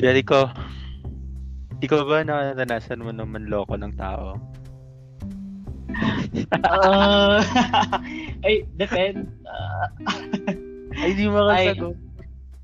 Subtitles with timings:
[0.00, 0.48] Jericho,
[1.84, 4.40] ikaw ba naranasan mo naman loko ng tao?
[6.64, 7.44] Uh,
[8.48, 9.28] ay, depend.
[9.44, 9.86] Uh,
[11.04, 11.76] ay, di mo I.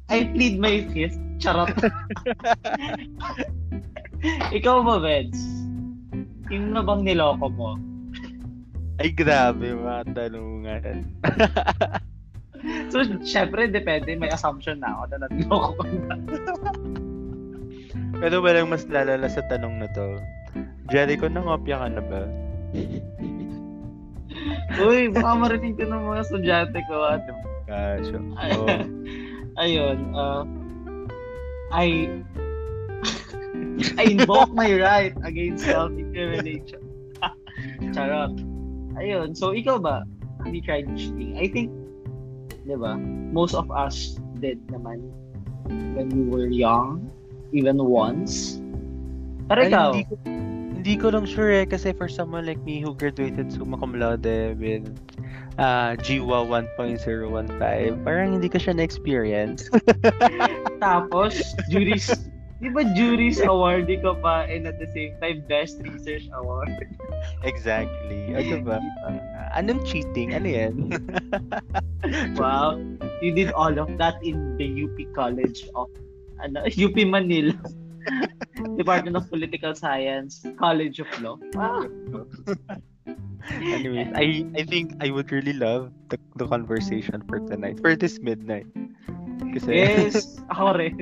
[0.08, 1.20] I plead my fifth.
[1.36, 1.76] Charot.
[4.56, 5.36] Ikaw ba, Veds?
[6.48, 7.76] Yung na bang niloko mo?
[8.96, 11.04] Ay, grabe mga tanungan.
[12.92, 14.16] so, syempre, depende.
[14.16, 15.82] May assumption na ako na niloko ko.
[18.20, 20.20] Pero walang mas lalala sa tanong na to.
[20.88, 22.22] Jericho, nangopya ka na ba?
[24.76, 26.96] Uy, baka marinig ko ng mga estudyante ko.
[27.08, 27.24] At,
[27.66, 28.14] Gosh.
[28.14, 28.68] Oh.
[29.62, 30.44] ayun, uh,
[31.74, 32.08] I
[34.00, 36.80] I invoke my right against self-incrimination.
[37.92, 38.38] Charot.
[38.96, 40.06] Ayun, so ikaw ba?
[40.44, 41.36] Have you tried cheating?
[41.36, 41.68] I think,
[42.64, 42.94] di ba,
[43.34, 45.10] most of us did naman
[45.66, 47.10] when we were young,
[47.56, 48.60] even once.
[49.48, 50.14] Pero Ay, ikaw, hindi ko,
[50.76, 54.54] hindi ko lang sure eh, kasi for someone like me who graduated summa cum laude
[54.60, 54.84] with
[55.58, 56.44] uh, GWA
[56.76, 59.72] 1.015, parang hindi ko siya na-experience.
[60.84, 62.12] tapos, juries,
[62.60, 66.70] di ba juries award ka pa and at the same time, best research award?
[67.50, 68.36] exactly.
[68.36, 68.78] Ano ba?
[69.04, 69.18] Uh,
[69.56, 70.36] anong cheating?
[70.36, 70.74] Ano yan?
[72.40, 72.76] wow.
[73.24, 75.88] You did all of that in the UP College of
[76.40, 77.54] ano, UP Manila.
[78.78, 81.36] Department of Political Science, College of Law.
[81.58, 81.90] Wow.
[83.50, 88.22] Anyways, I I think I would really love the, the conversation for tonight, for this
[88.22, 88.66] midnight.
[89.54, 90.96] Kasi, Yes, ako rin.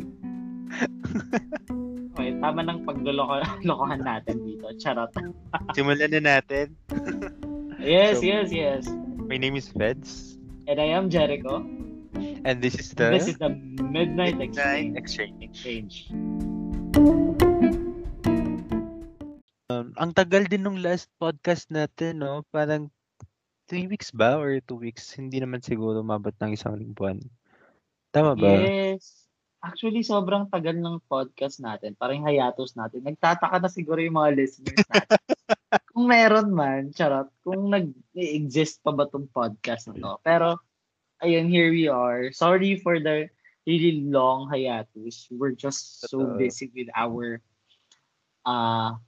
[2.15, 4.65] Okay, tama ng paglolokohan natin dito.
[4.81, 5.13] Charot.
[5.77, 6.73] simulan na natin.
[7.81, 8.89] Yes, So- yes, yes.
[9.25, 10.37] My name is Feds,
[10.69, 11.65] And I am Jericho.
[12.45, 13.51] And this is the This is the
[13.81, 15.41] Midnight Midnight Exchange.
[15.41, 16.13] Exchange.
[19.73, 22.45] Um, ang tagal din nung last podcast natin, no?
[22.53, 22.93] Parang
[23.65, 25.09] three weeks ba or two weeks?
[25.17, 27.19] Hindi naman siguro umabot ng isang buwan.
[28.13, 28.61] Tama ba?
[28.61, 29.25] Yes.
[29.65, 31.97] Actually, sobrang tagal ng podcast natin.
[31.97, 33.01] Parang hiatus natin.
[33.01, 35.17] Nagtataka na siguro yung mga listeners natin.
[35.91, 40.13] kung meron man, charot, kung nag-exist pa ba tong podcast na to.
[40.21, 40.61] Pero,
[41.25, 42.31] ayun, here we are.
[42.33, 43.33] Sorry for the
[43.67, 45.27] really long hiatus.
[45.33, 47.41] We're just so busy with our
[48.45, 49.01] uh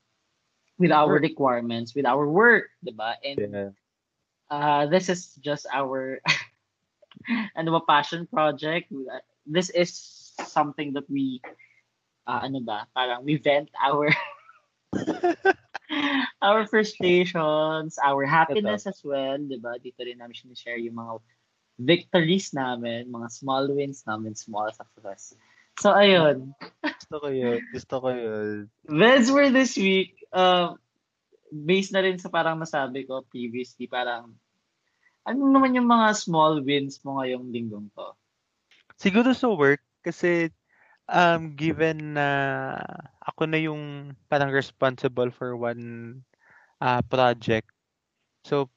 [0.80, 3.20] with our requirements, with our work, 'di ba?
[3.20, 3.70] And Yeah.
[4.48, 6.20] uh, this is just our
[7.58, 8.88] ano ba passion project.
[9.44, 9.92] This is
[10.40, 11.44] something that we
[12.24, 14.08] uh, ano ba, parang we vent our
[16.42, 19.76] our frustrations, our happiness as well, 'di ba?
[19.76, 21.20] Dito rin namin share yung mga
[21.76, 25.36] victories namin, mga small wins namin, small success.
[25.80, 26.56] So ayun,
[27.06, 27.60] Gusto ko yun.
[27.70, 28.66] Gusto ko yun.
[28.90, 30.74] Veds were this week, uh,
[31.52, 34.34] based na rin sa parang nasabi ko previously, parang
[35.26, 38.10] ano naman yung mga small wins mo ngayong linggong to?
[38.98, 40.50] Siguro sa work, kasi
[41.10, 42.28] um, given na
[43.22, 46.18] ako na yung parang responsible for one
[46.82, 47.70] uh, project.
[48.46, 48.70] So,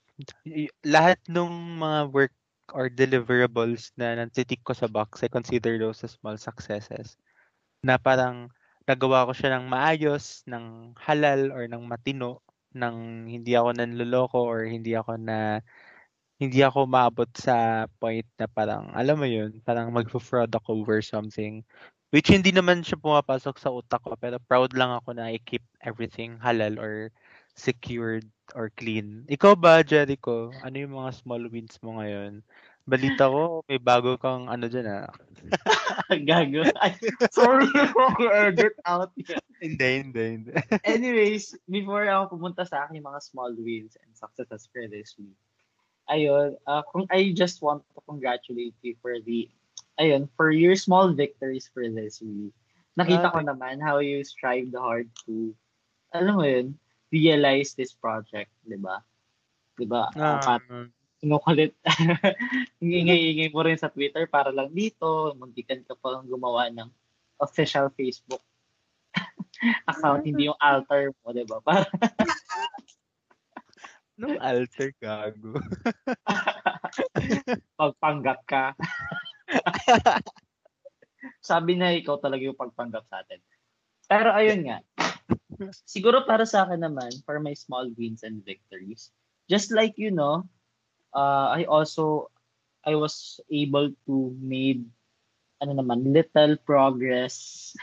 [0.46, 2.34] y- lahat ng mga work
[2.74, 7.18] or deliverables na nantitik ko sa box, I consider those as small successes.
[7.84, 8.50] Na parang
[8.90, 12.42] nagawa ko siya ng maayos, ng halal, or ng matino,
[12.74, 15.62] ng hindi ako nanloloko or hindi ako na
[16.40, 21.62] hindi ako maabot sa point na parang, alam mo yun, parang mag-fraud ako over something.
[22.16, 26.40] Which hindi naman siya pumapasok sa utak ko, pero proud lang ako na I-keep everything
[26.40, 27.12] halal or
[27.60, 28.24] secured
[28.56, 29.26] or clean.
[29.30, 30.58] Ikaw ba, Jericho?
[30.64, 32.42] Ano yung mga small wins mo ngayon?
[32.90, 35.10] Balita ko, may bago kang ano dyan ah.
[36.30, 36.66] Gago.
[36.82, 36.98] Ay,
[37.36, 39.14] sorry ako edit out
[39.60, 40.52] hindi, hindi, hindi.
[40.88, 45.36] Anyways, before ako pumunta sa aking mga small wins and successes for this week,
[46.08, 49.52] ayun, uh, kung I just want to congratulate you for the,
[50.00, 52.56] ayun, for your small victories for this week.
[52.96, 53.52] Nakita ko Okay.
[53.52, 55.52] naman how you strived hard to,
[56.16, 56.80] alam mo yun,
[57.10, 59.02] realize this project, di ba?
[59.78, 60.10] Di ba?
[60.14, 60.60] Uh, Ah,
[61.20, 61.76] kinukulit.
[62.84, 65.36] Ingay-ingay mo rin sa Twitter para lang dito.
[65.36, 66.88] Muntikan ka pa gumawa ng
[67.44, 68.44] official Facebook
[69.92, 71.60] account, hindi yung altar mo, di ba?
[71.66, 71.88] Para
[74.20, 75.56] nung alter gago.
[77.80, 78.76] pagpanggap ka.
[81.40, 83.40] Sabi na ikaw talaga yung pagpanggap sa atin.
[84.12, 84.84] Pero ayun nga.
[85.86, 89.12] Siguro para sa akin naman, for my small wins and victories,
[89.52, 90.48] just like you know,
[91.14, 92.32] uh, I also,
[92.86, 94.86] I was able to made,
[95.62, 97.76] ano naman, little progress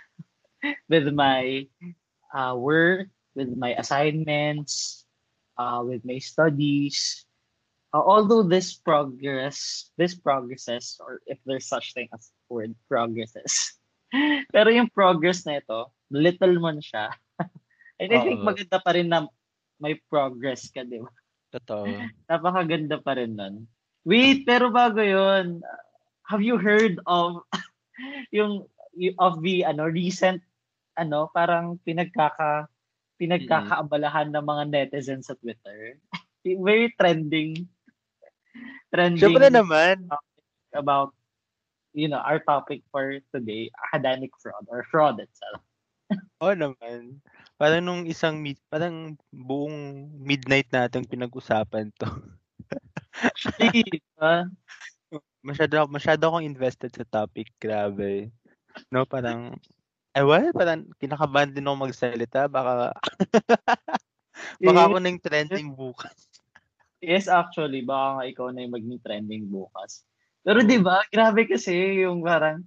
[0.90, 1.69] with my
[2.32, 5.05] uh, work, with my assignments,
[5.58, 7.25] uh, with my studies.
[7.93, 13.76] Uh, although this progress, this progresses, or if there's such thing as word progresses,
[14.55, 17.12] pero yung progress na ito, little man siya.
[17.96, 18.48] And I think Oo.
[18.48, 19.25] maganda pa rin na
[19.81, 21.12] may progress ka, di ba?
[21.52, 21.84] Totoo.
[22.28, 23.64] Napakaganda pa rin nun.
[24.06, 25.64] Wait, pero bago yun,
[26.31, 27.43] have you heard of
[28.37, 28.66] yung
[29.20, 30.40] of the ano recent
[30.96, 32.70] ano parang pinagkaka
[33.16, 35.96] pinagkakaabalahan ng mga netizens sa Twitter.
[36.46, 37.66] Very trending
[38.92, 40.06] trending Siyempre naman.
[40.76, 41.16] about
[41.96, 45.64] you know our topic for today academic fraud or fraud itself.
[46.44, 47.19] Oo naman.
[47.56, 52.08] Parang nung isang mid, parang buong midnight natin pinag-usapan to.
[53.32, 54.44] Actually, diba?
[55.40, 57.48] Masyado, masyado akong invested sa topic.
[57.56, 58.28] Grabe.
[58.92, 59.56] No, parang,
[60.12, 60.52] eh what?
[60.52, 62.44] Parang kinakabahan din ako magsalita.
[62.44, 62.92] Baka,
[64.66, 66.28] baka ako na yung trending bukas.
[67.00, 70.04] Yes, actually, baka nga ikaw na yung maging trending bukas.
[70.44, 72.60] Pero di ba, grabe kasi yung parang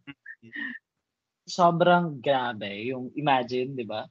[1.46, 2.90] sobrang grabe.
[2.90, 4.10] Yung imagine, di ba?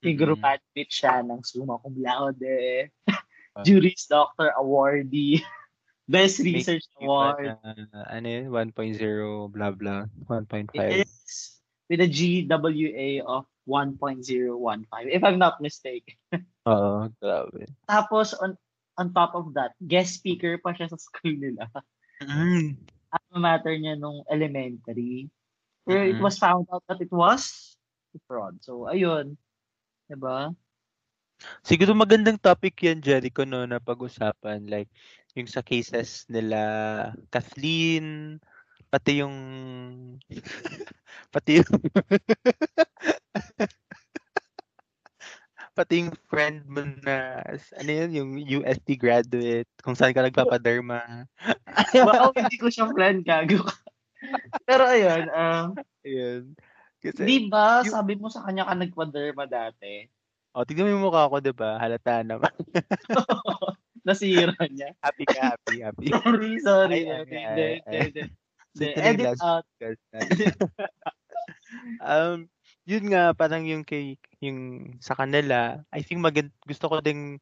[0.00, 0.40] Yung Mm-mm.
[0.40, 2.88] graduate siya ng summa cum laude,
[3.56, 3.60] Ah.
[3.66, 5.44] Juris Doctor Awardee,
[6.08, 7.44] Best Research iba Award.
[7.92, 10.72] na, ano yun, 1.0, blah, blah, 1.5.
[10.74, 11.60] Yes,
[11.92, 16.16] with a GWA of 1.015, if I'm not mistaken.
[16.68, 17.68] Oo, grabe.
[17.84, 18.56] Tapos, on
[18.96, 21.68] on top of that, guest speaker pa siya sa school nila.
[22.20, 22.76] Mm.
[23.10, 25.26] alma matter niya nung elementary.
[25.82, 26.22] Pero it Mhm.
[26.22, 27.74] was found out that it was
[28.28, 28.60] fraud.
[28.62, 29.34] So, ayun.
[30.10, 30.50] Diba?
[31.62, 34.66] Siguro magandang topic yan, Jericho, no, na pag-usapan.
[34.66, 34.90] Like,
[35.38, 36.58] yung sa cases nila
[37.30, 38.42] Kathleen,
[38.90, 39.36] pati yung...
[41.34, 41.70] pati yung...
[45.78, 47.38] pati yung friend mo na,
[47.78, 48.30] ano yun, yung
[48.60, 51.24] UST graduate, kung saan ka nagpapaderma.
[51.94, 53.62] Wow, hindi ko siya friend, gago.
[54.66, 55.66] Pero ayun, um,
[56.04, 56.54] Ayun.
[57.00, 60.04] Kasi, di ba yung- sabi mo sa kanya ka nagpa-derma dati?
[60.52, 61.80] oh, tignan mo yung mukha ko, di ba?
[61.80, 62.50] Halata naman.
[64.06, 64.96] Nasira niya.
[65.04, 66.06] happy ka, happy, happy.
[66.08, 67.00] Sorry, sorry.
[67.04, 68.30] Ay, ay, Hindi, ay, ay.
[68.70, 69.66] ito na yung Edit out.
[72.02, 72.38] um,
[72.88, 77.38] yun nga, parang yung kay, yung sa kanila, I think magand gusto ko ding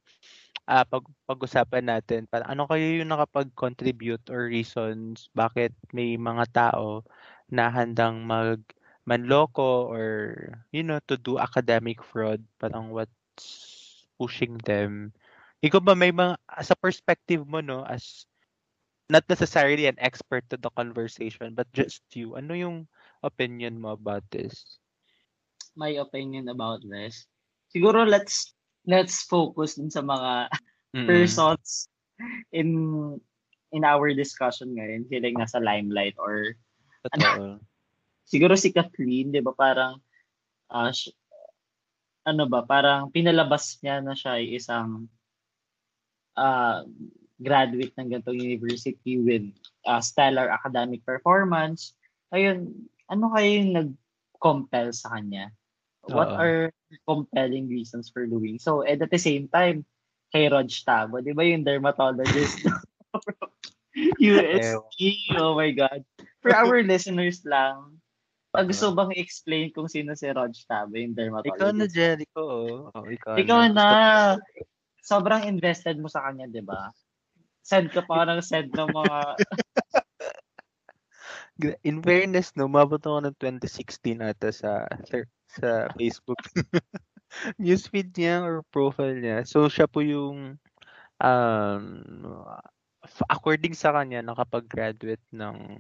[0.69, 7.05] ah, pag, pag-usapan natin, parang ano kayo yung nakapag-contribute or reasons bakit may mga tao
[7.49, 8.61] na handang mag
[9.09, 10.05] manloko or,
[10.69, 15.17] you know, to do academic fraud, parang what's pushing them.
[15.65, 18.29] Ikaw ba may mga, sa perspective mo, no, as
[19.09, 22.77] not necessarily an expert to the conversation, but just you, ano yung
[23.25, 24.79] opinion mo about this?
[25.73, 27.25] My opinion about this.
[27.73, 28.53] Siguro let's
[28.85, 30.53] let's focus dun sa mga
[30.93, 31.09] Mm-mm.
[31.09, 31.89] persons
[32.53, 32.69] in
[33.73, 36.57] in our discussion ngayon, sila yung nasa limelight or
[37.09, 37.61] Totoo.
[38.29, 39.97] Siguro si Kathleen, 'di ba, parang
[40.93, 41.17] sh-
[42.29, 45.09] ano ba, parang pinalabas niya na siya ay isang
[46.37, 46.85] ah,
[47.41, 49.49] graduate ng ganitong university with
[49.89, 51.97] ah, stellar academic performance.
[52.37, 52.69] Ayun,
[53.09, 55.49] ano kayo yung nag-compel sa kanya?
[56.05, 56.41] What Oo.
[56.41, 56.63] are
[57.09, 58.85] compelling reasons for doing so?
[58.85, 59.89] And at the same time,
[60.33, 62.61] kay Rog Tabo, di ba yung dermatologist?
[64.21, 65.01] UST,
[65.41, 66.05] oh my God.
[66.45, 67.98] For our listeners lang,
[68.59, 71.63] pag gusto bang i-explain kung sino si Rog Tabo, yung dermatologist?
[71.63, 72.43] Ikaw na, Jericho.
[72.91, 73.07] Oh.
[73.07, 73.75] Ikaw, Ikaw na.
[73.79, 73.87] na.
[74.99, 76.91] Sobrang invested mo sa kanya, di ba?
[77.63, 79.19] Send ka pa ng send ng mga...
[81.87, 84.91] In fairness, no, mabot ako ng 2016 ata sa,
[85.47, 86.43] sa, Facebook.
[87.63, 89.47] Newsfeed niya or profile niya.
[89.47, 90.59] So, siya po yung,
[91.23, 91.83] um,
[93.31, 95.79] according sa kanya, nakapag-graduate ng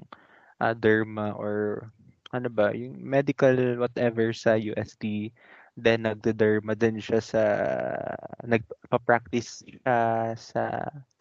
[0.62, 1.90] ah, derma or
[2.32, 5.32] ano ba, yung medical whatever sa UST.
[5.78, 7.42] Then, nagda-derma din siya sa,
[8.42, 9.98] nagpa-practice siya
[10.34, 10.62] sa,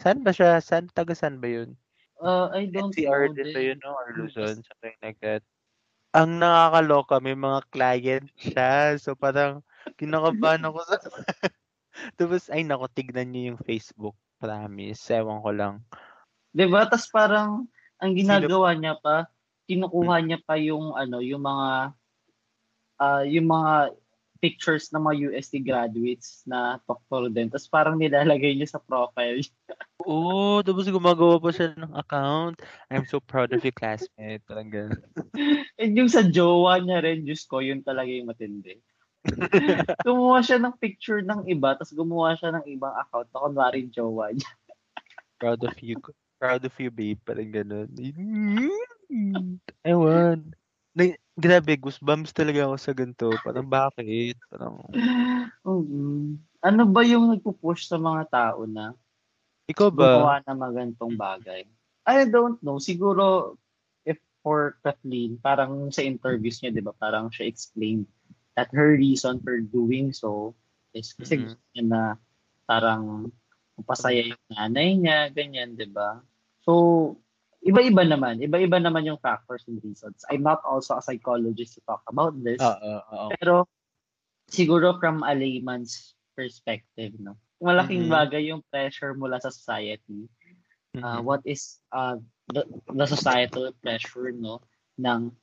[0.02, 0.58] saan ba siya?
[0.58, 1.78] Saan, taga saan ba yun?
[2.18, 3.36] Uh, I don't NCR know.
[3.38, 3.94] din ba yun, no?
[3.94, 5.46] Or Luzon, something like that.
[6.18, 8.98] Ang nakakaloka, may mga client siya.
[8.98, 9.62] So, parang,
[10.02, 10.98] kinakabahan ako sa...
[12.18, 14.18] Tapos, ay nako, tignan niyo yung Facebook.
[14.42, 15.02] Promise.
[15.14, 15.76] Ewan ko lang.
[16.50, 16.90] Di ba?
[16.90, 17.70] Tapos parang,
[18.02, 19.30] ang ginagawa niya pa,
[19.68, 21.94] kinukuha niya pa yung, ano, yung mga,
[22.98, 23.94] ah yung mga
[24.40, 27.50] pictures ng mga UST graduates na doctor din.
[27.50, 29.42] Tapos parang nilalagay niya sa profile.
[30.06, 32.62] Oo, tapos gumagawa pa siya ng account.
[32.94, 34.46] I'm so proud of you, classmate.
[34.46, 35.02] Parang ganun.
[35.82, 38.78] And yung sa jowa niya rin, Diyos ko, yun talaga yung matindi.
[40.08, 44.32] gumawa siya ng picture ng iba, tapos gumawa siya ng ibang account na kunwari jowa
[44.32, 44.52] niya.
[45.42, 46.00] proud of you.
[46.38, 47.20] Proud of you, babe.
[47.26, 47.90] Parang ganun.
[49.84, 50.52] Ewan.
[50.98, 51.04] Na,
[51.38, 53.28] grabe, goosebumps talaga ako sa ganito.
[53.46, 54.36] Parang bakit?
[54.50, 54.82] Parang,
[55.68, 56.40] Mm.
[56.64, 58.96] Ano ba yung nagpo-push sa mga tao na
[59.70, 60.10] ikaw ba?
[60.10, 61.62] gumawa ng mga ganitong bagay?
[62.08, 62.80] I don't know.
[62.80, 63.56] Siguro,
[64.08, 68.08] if for Kathleen, parang sa interviews niya, di ba, parang siya explained
[68.56, 70.56] that her reason for doing so
[70.96, 71.44] is kasi Mhm.
[71.52, 72.02] gusto niya na
[72.66, 73.30] parang
[73.78, 76.24] mapasaya yung nanay niya, ganyan, di ba?
[76.66, 77.14] So,
[77.66, 78.40] iba-iba naman.
[78.44, 80.24] Iba-iba naman yung factors and reasons.
[80.30, 82.62] I'm not also a psychologist to talk about this.
[82.62, 83.28] Oo, oo.
[83.38, 83.66] Pero
[84.48, 87.36] siguro from a layman's perspective, no?
[87.58, 88.14] Malaking Mhm.
[88.14, 90.30] bagay yung pressure mula sa society.
[90.98, 91.26] Uh, Mhm.
[91.26, 92.18] what is uh,
[92.54, 94.62] the, the societal pressure, no?
[95.02, 95.34] Ng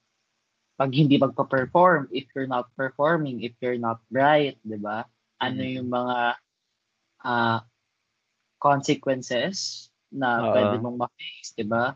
[0.75, 5.06] pag hindi magpa-perform, if you're not performing, if you're not bright, di ba?
[5.38, 5.75] Ano Mhm.
[5.78, 6.18] yung mga
[7.23, 7.59] uh,
[8.59, 10.52] consequences na Oo.
[10.54, 11.94] pwede mong ma-face, di ba?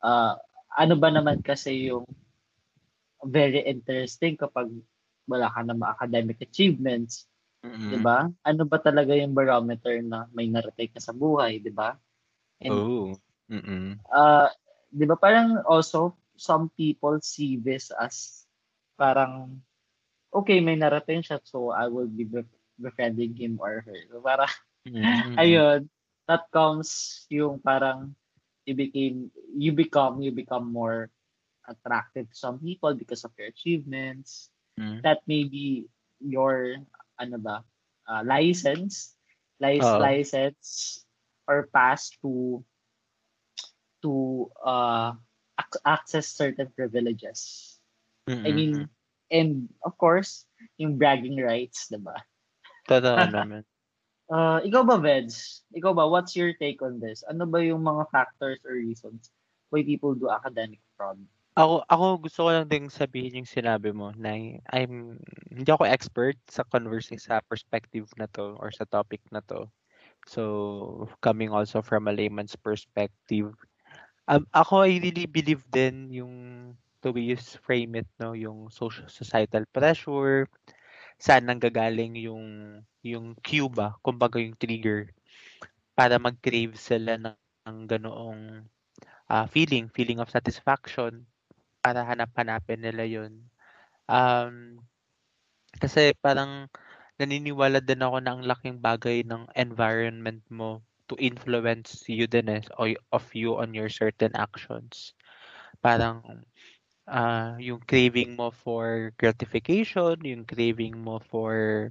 [0.00, 0.34] Uh,
[0.76, 2.08] ano ba naman kasi yung
[3.24, 4.72] very interesting kapag
[5.28, 7.28] wala ka na mga academic achievements,
[7.62, 7.92] Mhm.
[7.92, 8.26] 'di ba?
[8.42, 11.94] Ano ba talaga yung barometer na may narating ka sa buhay, 'di ba?
[12.66, 13.12] Oh.
[13.50, 13.98] Mm-mm.
[14.14, 14.48] uh,
[14.94, 18.46] 'di ba parang also some people see this as
[18.96, 19.60] parang
[20.32, 23.98] okay, may narating siya so I will be bef- befriending him or her.
[24.08, 24.46] So, para
[24.86, 25.02] Mhm.
[25.42, 25.80] ayun,
[26.30, 28.14] that comes yung parang
[28.66, 31.10] you became you become you become more
[31.68, 34.50] attractive to some people because of your achievements.
[34.78, 35.04] Mhm.
[35.04, 35.86] that may be
[36.20, 36.76] your
[37.20, 37.62] ano ba
[38.08, 39.14] uh, license
[39.60, 40.00] license Oo.
[40.00, 40.68] license
[41.48, 42.62] or pass to
[44.02, 45.12] to uh
[45.58, 47.78] ac- access certain privileges
[48.44, 48.52] I Mm-mm.
[48.52, 48.88] mean
[49.30, 50.46] and of course
[50.78, 52.16] yung bragging rights diba
[52.88, 53.64] Totoo naman.
[54.30, 55.66] Uh ikaw ba Veds?
[55.74, 57.26] Ikaw ba what's your take on this?
[57.26, 59.30] Ano ba yung mga factors or reasons
[59.70, 61.18] why people do academic fraud?
[61.58, 64.38] Ako ako gusto ko lang ding sabihin yung sinabi mo na
[64.70, 65.18] I'm
[65.50, 69.66] hindi ako expert sa conversing sa perspective na to or sa topic na to.
[70.30, 73.50] So coming also from a layman's perspective,
[74.30, 76.34] um, ako I really believe din yung
[77.02, 80.46] the way you frame it no, yung social societal pressure,
[81.20, 85.12] saan nanggagaling yung yung cue ba, kumbaga yung trigger
[85.92, 87.36] para mag-crave sila ng,
[87.68, 88.64] ng ganoong
[89.28, 91.28] ah, feeling, feeling of satisfaction
[91.84, 93.44] para hanap-hanapin nila yun.
[94.08, 94.80] Um,
[95.78, 96.68] kasi parang
[97.20, 102.62] naniniwala din ako na ang laking bagay ng environment mo to influence you din eh,
[102.78, 105.12] o of you on your certain actions.
[105.84, 106.22] Parang
[107.10, 111.90] ah, yung craving mo for gratification, yung craving mo for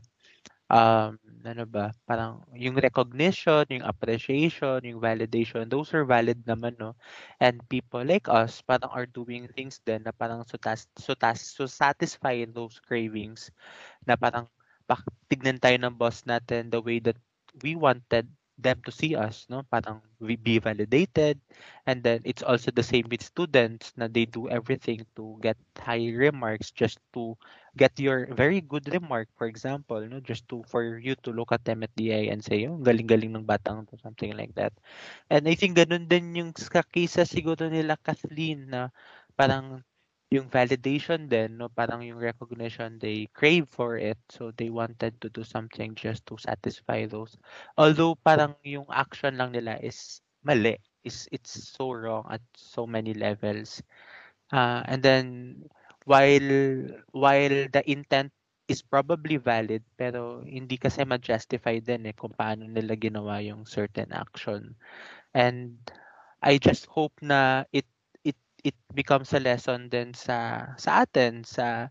[0.71, 6.95] um, ano ba, parang yung recognition, yung appreciation, yung validation, those are valid naman, no?
[7.41, 11.41] And people like us parang are doing things din na parang so, tas, so, tas,
[11.41, 13.51] so satisfy those cravings
[14.07, 14.47] na parang
[15.29, 17.17] tignan tayo ng boss natin the way that
[17.63, 19.63] we wanted them to see us, no?
[19.71, 21.39] Parang be validated.
[21.87, 26.11] And then it's also the same with students na they do everything to get high
[26.11, 27.35] remarks just to
[27.79, 30.19] get your very good remark, for example, no?
[30.19, 33.33] Just to for you to look at them at the eye and say, oh, galing-galing
[33.33, 34.75] ng batang to, something like that.
[35.31, 38.91] And I think ganun din yung sa kisa siguro nila Kathleen na
[39.39, 39.81] parang
[40.29, 41.69] yung validation din, no?
[41.73, 44.17] Parang yung recognition, they crave for it.
[44.29, 47.33] So they wanted to do something just to satisfy those.
[47.77, 50.77] Although parang yung action lang nila is mali.
[51.01, 53.81] Is it's so wrong at so many levels.
[54.53, 55.25] Uh, and then
[56.05, 56.49] while
[57.13, 58.31] while the intent
[58.69, 64.13] is probably valid pero hindi kasi ma-justify din eh kung paano nila ginawa yung certain
[64.13, 64.77] action.
[65.33, 65.77] And
[66.41, 67.85] I just hope na it
[68.63, 71.87] it becomes a lesson din sa sa atin sa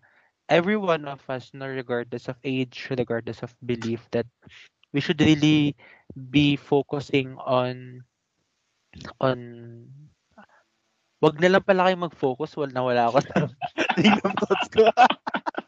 [0.48, 4.26] every one of us no regardless of age regardless of belief that
[4.92, 5.76] we should really
[6.32, 8.00] be focusing on
[9.20, 9.38] on
[11.20, 13.36] wag na lang pala kayo mag-focus wala na wala ako sa
[14.40, 14.86] thoughts ko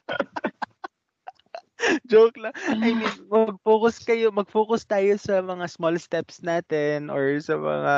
[2.11, 2.55] Joke lang.
[2.69, 7.97] I mean, mag-focus kayo, mag-focus tayo sa mga small steps natin or sa mga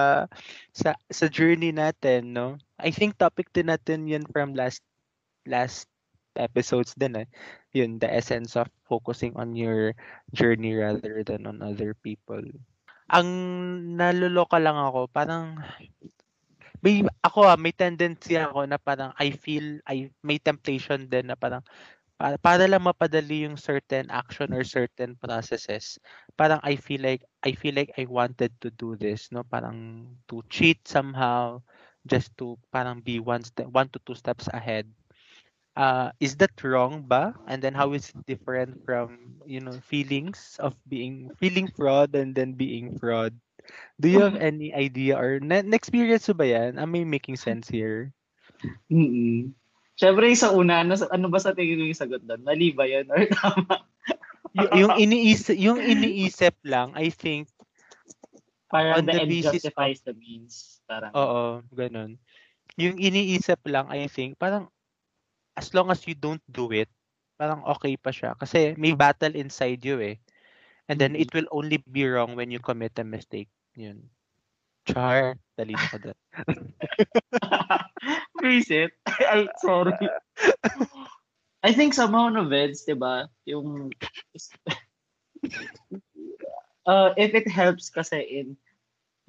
[0.72, 2.56] sa sa journey natin, no?
[2.78, 4.82] I think topic din natin 'yan from last
[5.46, 5.90] last
[6.38, 7.28] episodes din eh.
[7.76, 9.92] Yun, the essence of focusing on your
[10.32, 12.42] journey rather than on other people.
[13.12, 13.28] Ang
[13.98, 15.60] naluloka lang ako, parang
[16.82, 21.38] may ako ah, may tendency ako na parang I feel I may temptation din na
[21.38, 21.62] parang
[22.22, 25.98] para, para lang mapadali yung certain action or certain processes.
[26.38, 29.42] Parang I feel like I feel like I wanted to do this, no?
[29.42, 31.66] Parang to cheat somehow
[32.06, 34.86] just to parang be one step one to two steps ahead
[35.76, 37.34] uh, is that wrong ba?
[37.46, 42.34] And then how is it different from, you know, feelings of being, feeling fraud and
[42.34, 43.34] then being fraud?
[44.00, 46.78] Do you have any idea or na- na-experience mo ba yan?
[46.78, 48.12] Am I making sense here?
[48.90, 49.54] Mm
[49.96, 52.42] Siyempre, sa una, ano, ano ba sa tingin yung sagot doon?
[52.42, 53.84] Mali ba yun or tama?
[54.56, 57.48] y- yung iniisip, yung iniisip lang, I think,
[58.72, 60.80] Parang On the the end basis justifies the means.
[60.88, 62.16] Parang, oo, ganun.
[62.80, 64.72] Yung iniisip lang, I think, parang
[65.60, 66.88] as long as you don't do it,
[67.36, 68.32] parang okay pa siya.
[68.32, 70.16] Kasi may battle inside you eh.
[70.88, 73.52] And then it will only be wrong when you commit a mistake.
[73.76, 74.08] Yun.
[74.88, 75.36] Char.
[75.52, 76.18] Talino ko doon.
[78.44, 78.92] Reset?
[79.28, 79.92] Ay, sorry.
[81.62, 83.28] I think somehow no Veds, di ba?
[83.46, 83.92] Yung...
[86.88, 88.56] uh, if it helps kasi in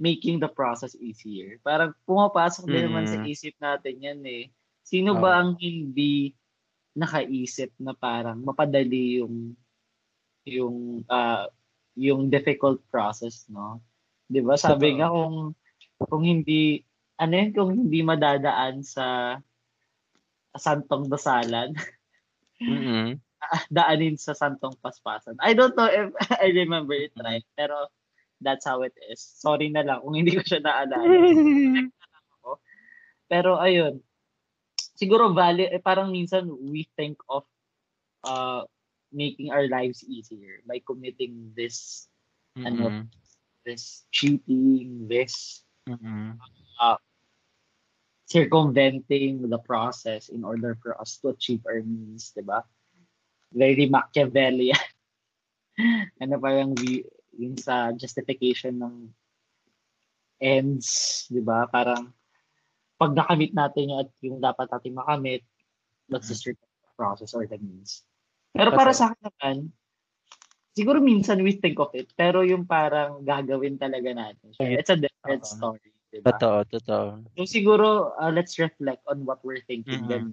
[0.02, 1.62] making the process easier.
[1.62, 3.30] Parang pumapasok din naman sa Mm.
[3.30, 4.50] isip natin yan eh.
[4.82, 5.40] Sino ba Oo.
[5.40, 6.34] ang hindi
[6.98, 9.58] nakaisip na parang mapadali yung
[10.46, 11.48] yung uh,
[11.96, 13.80] yung difficult process, no?
[14.28, 14.58] 'Di ba?
[14.58, 15.54] Sabi nga kung
[16.00, 16.82] kung hindi
[17.20, 19.38] ano yun, kung hindi madadaan sa
[20.54, 21.74] santong dasalan,
[22.62, 23.18] Mm-mm.
[23.76, 25.38] daanin sa santong paspasan.
[25.42, 27.90] I don't know if I remember it right, pero
[28.44, 29.22] that's how it is.
[29.22, 31.00] Sorry na lang kung hindi ko siya naalala.
[33.32, 33.98] Pero ayun,
[34.78, 37.48] siguro value, eh, parang minsan we think of
[38.30, 38.62] uh,
[39.10, 42.06] making our lives easier by committing this,
[42.62, 43.06] ano, Mm-mm.
[43.66, 46.40] this cheating, this Mm-mm.
[48.34, 52.66] circumventing the process in order for us to achieve our means, di ba?
[53.54, 54.80] Very Machiavellian.
[56.24, 56.74] ano parang
[57.38, 58.96] yung sa justification ng
[60.42, 61.70] ends, di ba?
[61.70, 62.10] Parang
[62.98, 65.44] pag nakamit natin yung, at yung dapat natin makamit,
[66.10, 66.58] just the
[66.98, 68.02] process or the means.
[68.54, 69.58] Pero para sa akin naman,
[70.74, 74.54] siguro minsan we think of it, pero yung parang gagawin talaga natin.
[74.58, 75.54] It's a different Oo.
[75.54, 75.90] story.
[76.14, 76.30] Diba?
[76.34, 77.06] Totoo, totoo.
[77.34, 80.10] So siguro, uh, let's reflect on what we're thinking Mhm.
[80.10, 80.26] then.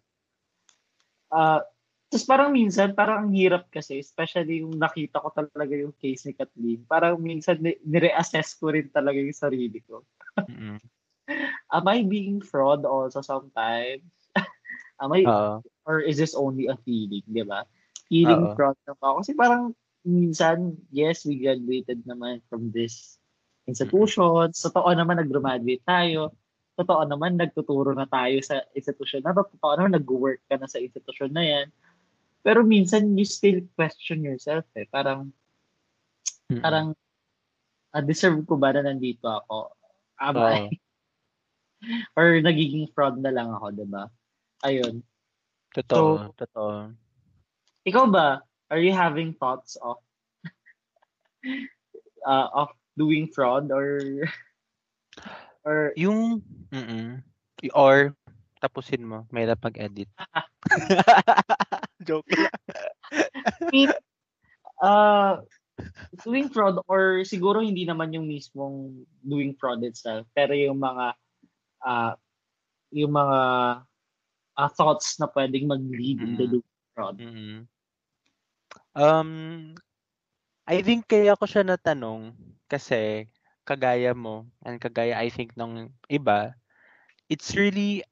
[1.33, 1.65] Uh,
[2.11, 6.35] tapos parang minsan, parang ang hirap kasi, especially yung nakita ko talaga yung case ni
[6.35, 10.03] Kathleen, parang minsan ni- nire-assess ko rin talaga yung sarili ko.
[10.51, 10.83] Mm-mm.
[11.77, 14.03] Am I being fraud also sometimes?
[15.01, 15.63] Am I, Oo.
[15.87, 17.63] or is this only a feeling, di ba?
[18.11, 18.55] Feeling Oo.
[18.59, 19.23] fraud na ako.
[19.23, 19.73] Kasi parang
[20.07, 23.21] minsan, yes, we graduated naman from this
[23.69, 24.59] institutions.
[24.61, 26.35] Totoo naman nag-graduate tayo.
[26.75, 29.37] Totoo naman nagtuturo na tayo sa institution na.
[29.37, 31.67] Totoo naman nag-work ka na sa institution na yan.
[32.41, 34.89] Pero minsan, you still question yourself eh.
[34.89, 35.29] Parang,
[36.49, 36.65] Mm-mm.
[36.65, 36.97] parang,
[37.93, 39.77] ah, deserve ko ba na nandito ako?
[40.17, 40.49] Am Oo.
[40.49, 40.61] I?
[42.17, 44.09] Or nagiging fraud na lang ako, di ba?
[44.65, 45.05] Ayun.
[45.73, 46.93] Totoo, totoo.
[47.89, 49.99] Ikaw ba, are you having thoughts of
[52.27, 54.01] uh, of doing fraud or
[55.67, 57.21] or Yung, mm
[57.77, 58.17] or,
[58.61, 60.09] tapusin mo, mahirap mag-edit.
[62.09, 62.49] Joke lang.
[64.81, 65.45] uh,
[66.25, 71.17] doing fraud or siguro hindi naman yung mismong doing fraud itself pero yung mga
[71.85, 72.13] uh,
[72.93, 73.41] yung mga
[74.57, 76.53] uh, thoughts na pwedeng mag-lead into Mm.
[76.61, 77.17] doing fraud.
[77.21, 77.61] Mm.
[78.95, 79.75] Um,
[80.67, 82.35] I think kaya ko siya natanong
[82.71, 83.27] kasi
[83.67, 86.55] kagaya mo and kagaya I think ng iba,
[87.31, 88.03] it's really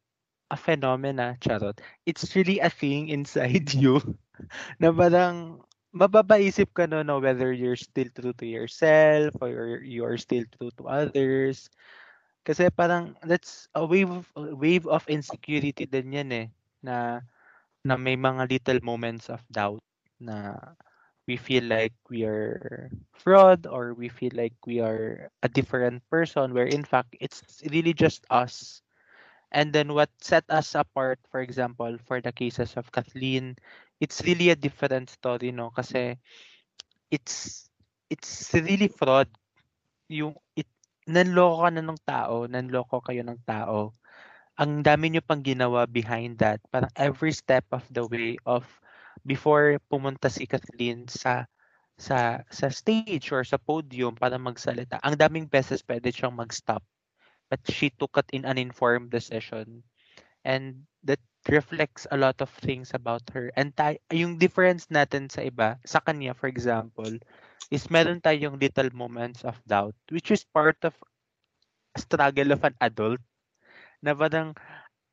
[0.51, 1.79] a phenomena, charot.
[2.07, 4.01] It's really a thing inside you
[4.79, 5.63] na parang
[5.95, 10.87] mababaisip ka no, no whether you're still true to yourself or you're still true to
[10.87, 11.71] others.
[12.47, 16.47] Kasi parang that's a wave of, wave of insecurity din yan eh
[16.81, 17.21] na
[17.85, 19.83] na may mga little moments of doubt
[20.21, 20.55] na
[21.29, 26.55] we feel like we are fraud or we feel like we are a different person
[26.55, 28.83] where in fact it's really just us.
[29.53, 33.57] And then what set us apart for example for the cases of Kathleen
[34.01, 35.71] it's really a different story no?
[35.71, 36.17] Kasi
[37.11, 37.69] it's
[38.11, 39.29] it's really fraud.
[40.09, 40.69] Yung it
[41.09, 43.93] nanloko ka na ng tao nanloko kayo ng tao.
[44.59, 46.59] Ang dami niyo pang ginawa behind that.
[46.73, 48.67] Parang every step of the way of
[49.27, 51.47] before pumunta si Kathleen sa
[51.99, 55.03] sa sa stage or sa podium para magsalita.
[55.03, 56.83] Ang daming beses pwede siyang mag-stop.
[57.49, 59.83] But she took it in an informed decision.
[60.45, 63.51] And that reflects a lot of things about her.
[63.57, 67.19] And tay- yung difference natin sa iba, sa kanya for example,
[67.69, 70.97] is meron tayong little moments of doubt which is part of
[71.97, 73.21] struggle of an adult
[74.01, 74.57] na parang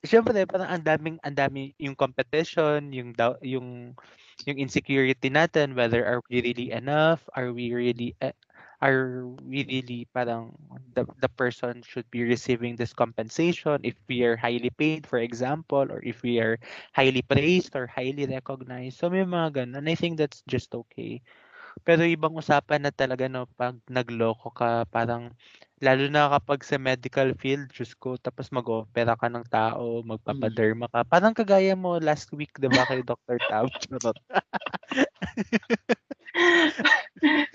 [0.06, 3.98] syempre parang ang daming ang dami yung competition, yung yung
[4.46, 8.34] yung insecurity natin whether are we really enough, are we really uh,
[8.84, 10.54] are we really parang
[10.94, 13.80] the, the person should be receiving this compensation?
[13.84, 16.60] If we are highly paid for example or if we are
[16.94, 19.00] highly praised or highly recognized.
[19.00, 19.84] So may mga ganun.
[19.84, 21.24] And I think that's just okay.
[21.84, 25.36] Pero ibang usapan na talaga no pag nagloko ka parang
[25.86, 30.18] lalo na kapag sa medical field, Diyos ko, tapos mag-opera ka ng tao, Mm.
[30.18, 31.06] magpapaderma ka.
[31.06, 33.38] Parang kagaya mo last week, 'di ba, kay Dr.
[33.46, 33.70] Tab?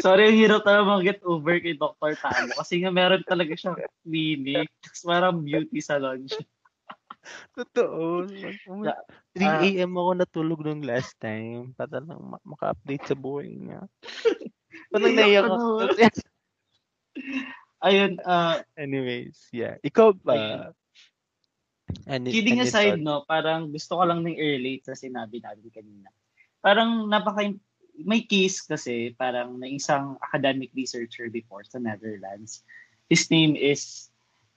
[0.01, 2.15] Sorry, ang hirap talaga mag-get over kay Dr.
[2.17, 4.71] Tamo kasi nga meron talaga siyang clinic.
[4.81, 6.47] Tapos parang beauty salon siya.
[7.53, 8.25] Totoo.
[8.81, 9.05] Na-
[9.37, 9.61] 3 ah.
[9.61, 9.93] a.m.
[9.95, 13.85] ako natulog nung last time para lang ma- maka-update sa buhay niya.
[14.91, 15.69] Parang naiyak Iyak ako.
[17.81, 19.81] Ayun, ah, Anyways, yeah.
[19.81, 20.71] Ikaw ba?
[22.07, 23.07] Any, kidding any aside, thoughts?
[23.09, 26.09] no, parang gusto ko lang nang i-relate sa sinabi natin kanina.
[26.61, 27.51] Parang napaka
[28.01, 32.63] may case kasi parang na isang academic researcher before sa Netherlands.
[33.11, 34.09] His name is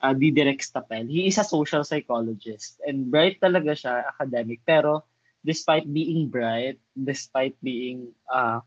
[0.03, 1.09] uh, Diderek Stapel.
[1.09, 4.61] He is a social psychologist and bright talaga siya, academic.
[4.63, 5.03] Pero
[5.41, 8.61] despite being bright, despite being uh,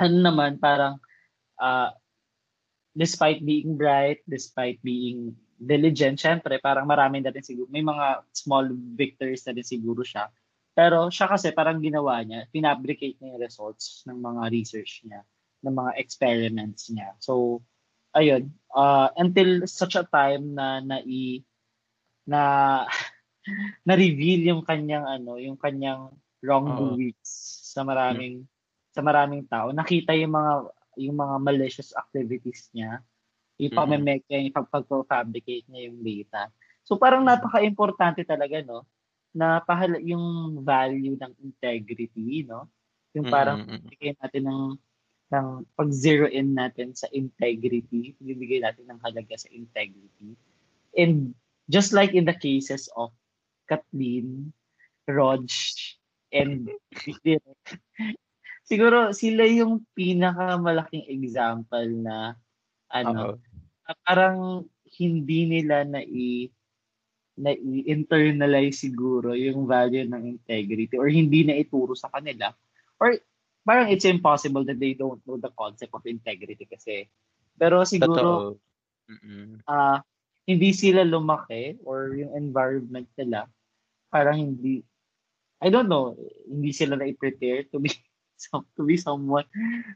[0.00, 0.98] ano naman, parang
[1.60, 1.92] uh,
[2.94, 8.72] despite being bright, despite being diligent, syempre, parang marami na rin siguro, may mga small
[8.96, 10.32] victories na rin siguro siya.
[10.72, 15.20] Pero siya kasi parang ginawa niya, pinabricate niya yung results ng mga research niya,
[15.66, 17.12] ng mga experiments niya.
[17.20, 17.60] So,
[18.16, 21.44] ayun, uh, until such a time na nai
[22.26, 22.40] na
[23.84, 27.28] na-reveal yung kanyang ano, yung kanyang wrongdoings
[27.70, 28.48] sa maraming
[28.90, 29.70] sa maraming tao.
[29.70, 30.52] Nakita yung mga
[30.96, 33.02] yung mga malicious activities niya,
[33.68, 36.48] pamemeke niya, yung pag-fabricate niya yung data.
[36.86, 38.88] So parang napaka-importante talaga, no?
[39.36, 42.66] Na pahal yung value ng integrity, no?
[43.12, 44.62] Yung parang Mm, natin ng
[45.30, 50.34] ng pag-zero in natin sa integrity, bibigay natin ng halaga sa integrity.
[50.98, 51.38] And
[51.70, 53.14] just like in the cases of
[53.70, 54.50] Kathleen,
[55.06, 55.46] Rog,
[56.34, 56.66] and
[57.22, 57.78] Direk,
[58.70, 62.38] siguro sila yung pinakamalaking example na
[62.94, 63.34] ano,
[63.82, 66.46] na parang hindi nila na i
[67.40, 72.54] na i-internalize siguro yung value ng integrity or hindi na ituro sa kanila.
[73.00, 73.16] Or
[73.66, 77.10] parang it's impossible that they don't know the concept of integrity kasi.
[77.58, 78.54] Pero siguro
[79.66, 79.98] ah
[80.46, 83.50] hindi sila lumaki or yung environment nila
[84.06, 84.86] parang hindi
[85.58, 86.14] I don't know
[86.46, 87.90] hindi sila na prepare to be
[88.40, 89.44] some, to be someone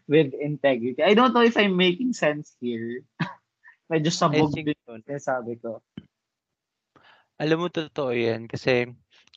[0.05, 1.01] with integrity.
[1.01, 3.01] I don't know if I'm making sense here.
[3.93, 5.01] Medyo I sabog think din yun.
[5.09, 5.81] yung sabi ko.
[7.41, 8.47] Alam mo, totoo yan.
[8.47, 8.89] Kasi,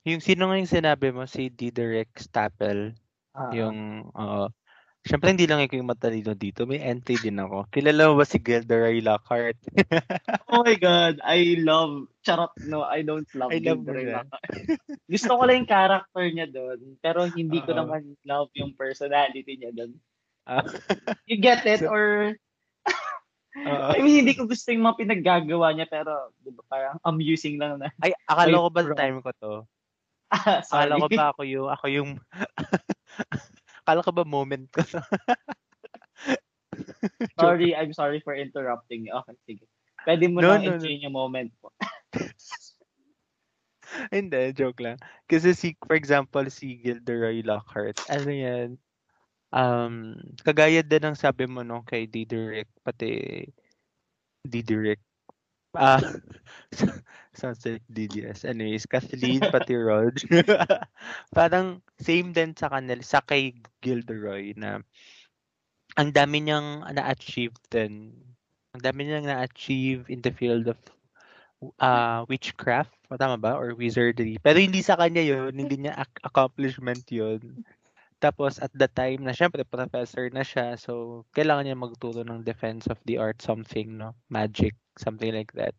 [0.05, 2.93] yung sino nga yung sinabi mo, si Diderek Stapel,
[3.37, 4.49] Ah, yung, oo.
[5.05, 6.65] Siyempre, hindi lang ikaw yung matalino dito.
[6.65, 7.69] May entry din ako.
[7.69, 9.59] Kilala mo ba si Gilderoy Lockhart?
[10.47, 14.15] Oh my God, I love, charot, no, I don't love I love Gilderoy siya.
[14.23, 14.51] Lockhart.
[15.13, 17.79] Gusto ko lang yung character niya doon, pero hindi ko Oo.
[17.83, 19.91] naman love yung personality niya doon.
[20.47, 20.63] Ah.
[21.27, 21.83] You get it?
[21.83, 22.35] So- or,
[23.57, 23.89] Oo.
[23.91, 27.81] I mean, hindi ko gusto yung mga pinaggagawa niya, pero, di ba, parang amusing lang
[27.81, 27.89] na.
[28.03, 28.95] Ay, akala ko ba bro.
[28.95, 29.53] time ko to?
[30.27, 30.91] Ah, sorry.
[30.91, 32.09] Akala ko ba ako yung, ako yung,
[33.87, 34.83] akala ko ba moment ko?
[37.39, 39.15] sorry, I'm sorry for interrupting you.
[39.23, 39.63] Okay, sige.
[40.03, 40.83] Pwede mo No, na no, no.
[40.83, 41.71] enjoy yung moment mo.
[44.11, 44.99] Hindi, joke lang.
[45.31, 48.75] Kasi si, for example, si Gilderoy Lockhart, ano yan,
[49.55, 53.47] um, kagaya din ng sabi mo no, kay Diderek, pati
[54.43, 54.99] Diderek,
[55.77, 56.01] ah,
[57.37, 58.45] sounds like DDS.
[58.45, 60.17] Anyways, Kathleen, pati Rod.
[61.37, 64.81] Parang same din sa kanila, sa kay Gilderoy na
[65.97, 68.13] ang dami niyang na-achieve din.
[68.77, 70.77] Ang dami niyang na-achieve in the field of
[71.81, 73.57] uh, witchcraft, tama ba?
[73.57, 74.37] Or wizardry.
[74.41, 77.65] Pero hindi sa kanya yun, hindi niya ac- accomplishment yun.
[78.17, 82.89] Tapos at the time na syempre professor na siya, so kailangan niya magturo ng defense
[82.89, 84.17] of the art something, no?
[84.29, 85.73] Magic, something like that.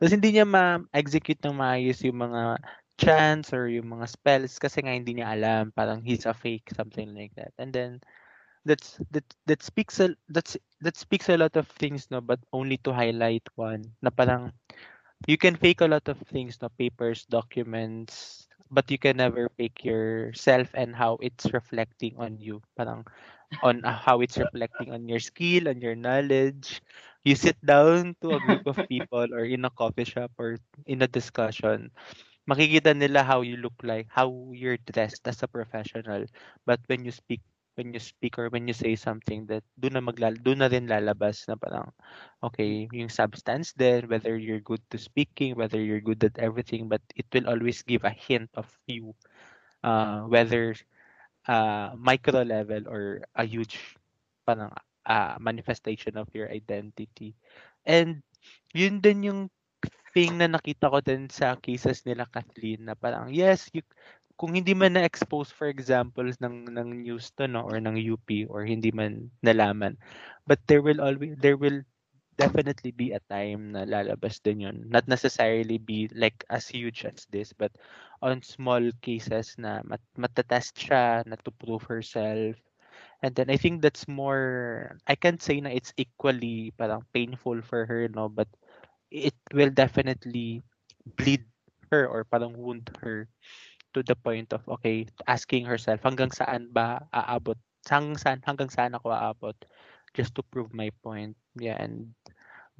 [0.00, 2.58] Tapos hindi niya ma-execute ng maayos yung mga
[2.98, 5.70] chants or yung mga spells kasi nga hindi niya alam.
[5.74, 7.52] Parang he's a fake, something like that.
[7.58, 8.00] And then,
[8.64, 12.78] that's that that speaks a that's that speaks a lot of things no but only
[12.78, 14.52] to highlight one na parang
[15.26, 18.41] you can fake a lot of things no papers documents
[18.72, 22.62] but you can never fake yourself and how it's reflecting on you.
[22.76, 23.04] Parang
[23.62, 26.82] on uh, how it's reflecting on your skill on your knowledge.
[27.24, 31.02] You sit down to a group of people or in a coffee shop or in
[31.02, 31.90] a discussion.
[32.50, 36.26] Makikita nila how you look like how you're dressed as a professional.
[36.66, 37.40] But when you speak
[37.74, 40.90] when you speak or when you say something that doon na maglal doon na rin
[40.90, 41.88] lalabas na parang
[42.44, 47.00] okay yung substance then whether you're good to speaking whether you're good at everything but
[47.16, 49.16] it will always give a hint of you
[49.82, 50.74] uh, whether
[51.48, 53.96] uh, micro level or a huge
[54.46, 54.70] parang
[55.06, 57.34] uh, manifestation of your identity.
[57.86, 58.22] And
[58.74, 59.40] yun din yung
[60.14, 63.80] thing na nakita ko din sa cases nila Kathleen na parang yes you
[64.36, 68.64] kung hindi man na-expose for example ng ng news to no or ng UP or
[68.66, 69.96] hindi man nalaman
[70.46, 71.82] but there will always there will
[72.36, 74.78] definitely be a time na lalabas din yun.
[74.88, 77.72] Not necessarily be like as huge as this but
[78.24, 82.56] on small cases na mat matatest siya na to prove herself.
[83.22, 87.86] And then I think that's more I can't say na it's equally parang painful for
[87.86, 88.48] her no but
[89.12, 90.64] it will definitely
[91.20, 91.44] bleed
[91.92, 93.28] her or parang wound her
[93.92, 97.56] to the point of okay asking herself hanggang saan ba aabot?
[97.86, 99.56] Hanggang saan hanggang saan ako aabot
[100.16, 101.36] just to prove my point?
[101.56, 102.16] Yeah and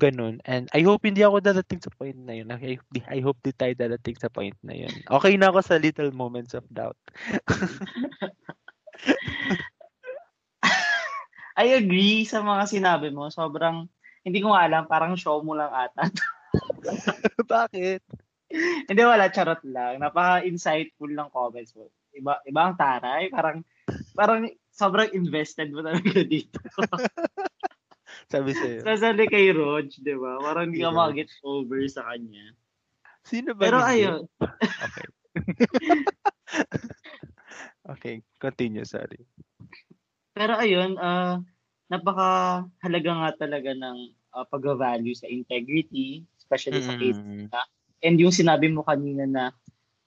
[0.00, 0.40] ganun.
[0.48, 2.50] And I hope hindi ako dadating sa point na yun.
[2.50, 4.90] I, I hope di tayo dadating sa point na yun.
[5.06, 6.98] Okay na ako sa little moments of doubt.
[11.52, 13.28] I agree sa mga sinabi mo.
[13.28, 13.86] Sobrang
[14.24, 16.08] hindi ko alam parang show mo lang ata.
[17.52, 18.02] Bakit
[18.88, 19.32] Hindi, wala.
[19.32, 20.00] Charot lang.
[20.00, 21.88] Napaka-insightful ng comments mo.
[22.12, 23.32] Iba, iba ang taray.
[23.32, 23.64] Parang,
[24.12, 26.60] parang sobrang invested mo talaga dito.
[28.32, 28.80] Sabi sa'yo.
[28.84, 30.40] Sasali kay Rog, di ba?
[30.40, 32.56] Parang hindi ka mag-get over sa kanya.
[33.24, 33.68] Sino ba?
[33.68, 34.24] Pero ayun.
[34.88, 35.06] okay.
[37.92, 39.20] okay, continue, sorry.
[40.32, 41.44] Pero ayun, uh,
[41.92, 43.98] napaka-halaga nga talaga ng
[44.32, 47.52] uh, pag-value sa integrity, especially sa case mm.
[47.52, 47.60] na
[48.02, 49.44] And yung sinabi mo kanina na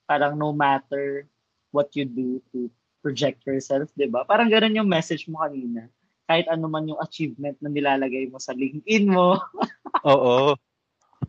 [0.06, 1.26] parang no matter
[1.72, 2.68] what you do to
[3.00, 4.28] project yourself, di ba?
[4.28, 5.88] Parang ganun yung message mo kanina.
[6.26, 9.40] Kahit ano man yung achievement na nilalagay mo sa LinkedIn mo.
[10.10, 10.58] Oo.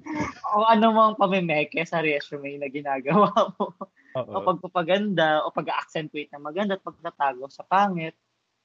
[0.57, 3.75] o ano mang pamimeke sa resume na ginagawa mo.
[4.17, 4.33] Oo.
[4.33, 8.17] O pagpapaganda, o pag-accentuate na maganda at pagtatago sa pangit.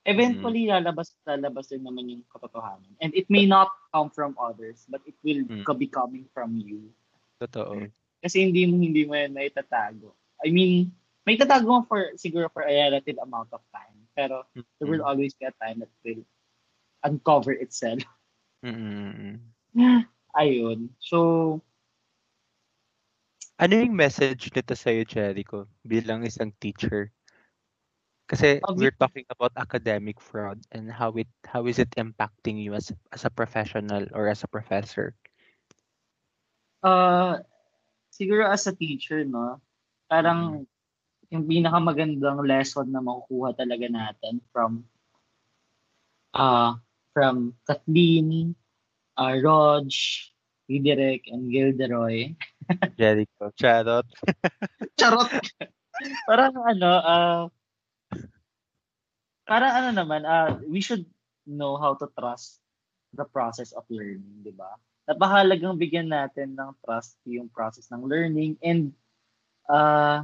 [0.01, 0.81] Eventually, mm.
[0.81, 2.89] lalabas, lalabas din naman yung katotohanan.
[3.03, 5.61] And it may not come from others, but it will mm.
[5.77, 6.89] be coming from you.
[7.41, 7.89] Totoo.
[7.89, 7.89] Mm.
[8.21, 10.13] Kasi hindi mo hindi mo yan maitatago.
[10.45, 10.93] I mean,
[11.25, 13.97] may tatago mo for siguro for a relative amount of time.
[14.13, 14.65] Pero mm-hmm.
[14.77, 16.21] there will always be a time that will
[17.01, 18.06] uncover itself.
[18.62, 19.41] Mm-hmm.
[20.41, 20.93] Ayun.
[21.01, 21.60] So,
[23.62, 27.13] ano yung message nito sa'yo, Jericho, bilang isang teacher?
[28.32, 32.88] Kasi we're talking about academic fraud and how it how is it impacting you as
[33.12, 35.12] as a professional or as a professor?
[36.81, 37.37] Uh,
[38.09, 39.61] siguro as a teacher, no,
[40.09, 41.31] parang mm-hmm.
[41.31, 44.83] yung pinakamagandang lesson na makukuha talaga natin from
[46.35, 46.75] uh,
[47.13, 48.55] from Kathleen,
[49.17, 49.87] uh, Rog,
[50.67, 52.35] Diderek, and Gilderoy.
[52.99, 53.51] Jericho.
[53.55, 54.07] Charot.
[54.99, 55.31] Charot.
[56.25, 57.43] parang ano, uh,
[59.45, 61.05] parang ano naman, uh, we should
[61.45, 62.63] know how to trust
[63.11, 64.71] the process of learning, di ba?
[65.12, 68.95] Napakahalagang bigyan natin ng trust yung process ng learning and
[69.67, 70.24] uh,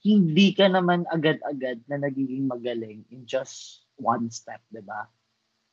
[0.00, 5.10] hindi ka naman agad-agad na nagiging magaling in just one step, 'di ba?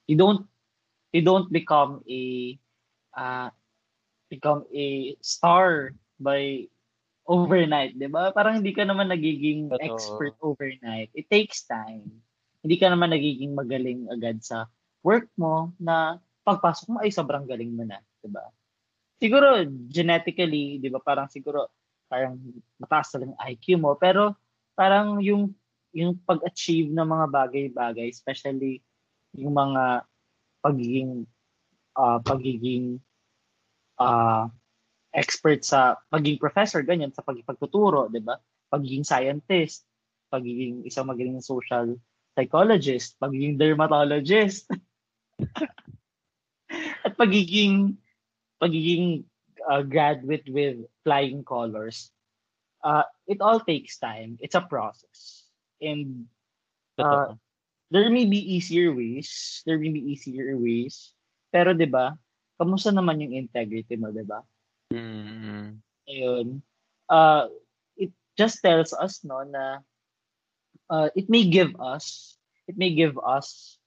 [0.09, 0.49] You don't
[1.15, 2.55] you don't become a
[3.15, 3.47] uh,
[4.27, 6.67] become a star by
[7.29, 8.33] overnight, 'di ba?
[8.33, 9.85] Parang hindi ka naman nagiging Totoo.
[9.85, 11.13] expert overnight.
[11.13, 12.25] It takes time.
[12.65, 14.65] Hindi ka naman nagiging magaling agad sa
[15.05, 18.45] work mo na pagpasok mo ay sobrang galing mo na, 'di ba?
[19.17, 21.73] Siguro genetically, 'di ba, parang siguro
[22.05, 22.37] parang
[22.77, 24.37] mataas na lang IQ mo, pero
[24.77, 25.49] parang yung
[25.95, 28.83] yung pag-achieve ng mga bagay-bagay, especially
[29.33, 30.05] yung mga
[30.61, 31.25] pagiging
[31.97, 32.99] uh, pagiging
[33.97, 34.45] uh,
[35.15, 38.37] expert sa pagiging professor ganyan sa pagpagtuturo, 'di ba?
[38.69, 39.87] Pagiging scientist,
[40.29, 41.95] pagiging isang magaling social
[42.35, 44.67] psychologist, pagiging dermatologist.
[47.05, 48.01] at pagiging
[48.57, 49.23] pagiging
[49.69, 52.09] uh, graduate with flying colors.
[52.81, 54.37] Uh, it all takes time.
[54.41, 55.45] It's a process.
[55.81, 56.25] And
[56.97, 57.37] uh,
[57.89, 59.61] there may be easier ways.
[59.65, 61.13] There may be easier ways.
[61.53, 62.17] Pero 'di ba?
[62.57, 64.41] Kamusta naman yung integrity mo, 'di ba?
[64.93, 65.81] Mm.
[66.09, 66.47] Ayun.
[67.09, 67.49] Uh,
[67.97, 69.81] it just tells us no na
[70.89, 73.77] uh, it may give us it may give us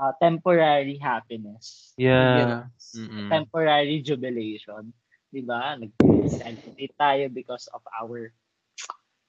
[0.00, 1.92] uh, temporary happiness.
[2.00, 2.72] It may give Yeah.
[2.72, 3.28] us Mm.
[3.28, 4.96] temporary jubilation.
[5.30, 5.76] 'Di ba?
[5.76, 8.32] Nag-celebrate tayo because of our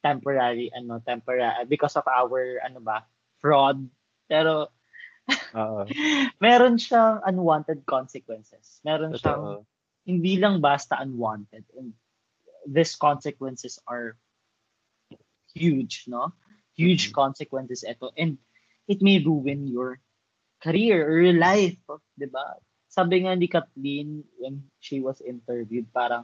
[0.01, 3.05] temporary ano temporary because of our ano ba
[3.37, 3.85] fraud
[4.25, 4.73] pero
[5.53, 5.85] Oo.
[6.43, 9.69] meron siyang unwanted consequences meron siyang Totoo.
[10.09, 11.93] hindi lang basta unwanted and
[12.65, 14.17] these consequences are
[15.53, 16.33] huge no
[16.73, 17.13] huge Mhm.
[17.13, 18.41] consequences ito and
[18.89, 20.01] it may ruin your
[20.61, 21.75] career or your life
[22.15, 22.55] 'di ba
[22.91, 26.23] sabi nga ni Kathleen when she was interviewed parang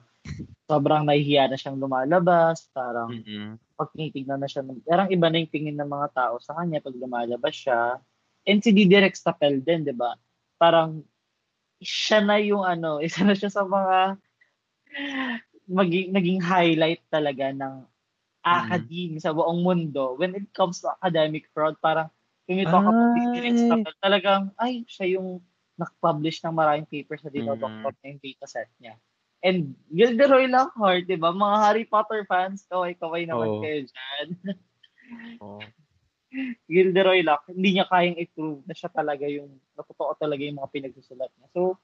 [0.68, 3.56] sobrang nahihiya na siyang lumalabas parang Mm.
[3.78, 6.82] pag tinitignan na siya, ng- parang iba na yung tingin ng mga tao sa kanya
[6.82, 8.02] pag lumalabas siya.
[8.42, 10.18] And si Didirek Stapel din, di ba?
[10.58, 11.06] Parang
[11.78, 14.18] siya na yung ano, isa na siya sa mga
[15.70, 17.86] maging, naging highlight talaga ng
[18.42, 20.18] academe sa buong mundo.
[20.18, 22.10] When it comes to academic fraud, parang
[22.48, 23.62] ka pag Didirek Ay.
[23.68, 25.44] Stapel, talagang, ay, siya yung
[25.78, 28.00] nag-publish ng maraming papers na dinodoktor Mm.
[28.02, 28.96] na yung dataset niya.
[29.46, 31.30] And Gilderoy Lockhart, di ba?
[31.30, 33.62] Mga Harry Potter fans, kaway-kaway naman Oo.
[33.62, 34.28] kayo dyan.
[35.46, 35.62] Oo.
[36.66, 40.72] Gilderoy Lockhart, hindi niya kayang i-prove na siya talaga yung, na totoo talaga yung mga
[40.74, 41.48] pinagsusulat niya.
[41.54, 41.78] So,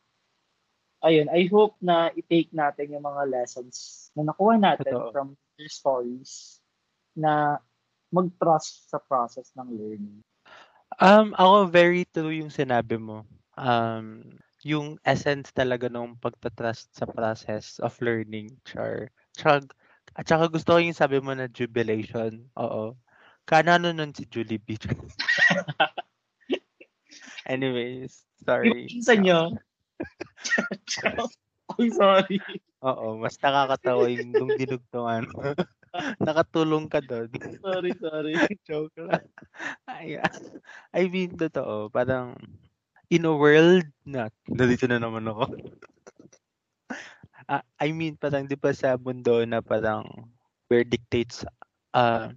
[1.06, 5.12] ayun, I hope na i-take natin yung mga lessons na nakuha natin Totoo.
[5.14, 5.28] from
[5.60, 6.58] their stories
[7.14, 7.62] na
[8.10, 10.24] mag-trust sa process ng learning.
[11.00, 13.26] Um, ako very true yung sinabi mo.
[13.58, 19.10] Um, yung essence talaga ng pagtatrust sa process of learning, char.
[19.36, 19.62] Char,
[20.16, 22.48] at saka gusto ko yung sabi mo na jubilation.
[22.60, 22.96] Oo.
[23.44, 24.78] Kanano nun si Julie B.
[27.50, 28.88] Anyways, Yung sorry.
[28.88, 29.40] pinsan niyo.
[31.80, 32.38] Ay, sorry.
[32.84, 35.28] Oo, mas nakakatawa yung nung dinugtungan.
[36.26, 37.30] Nakatulong ka doon.
[37.62, 38.34] Sorry, sorry.
[38.68, 39.26] Joke lang.
[39.86, 40.18] Ay,
[40.90, 41.94] I mean, totoo.
[41.94, 42.34] Parang,
[43.14, 45.54] in a world na, nandito na naman ako.
[47.46, 50.08] Ah, I mean, parang di ba sa mundo na parang
[50.72, 51.44] where dictates
[51.92, 52.32] uh,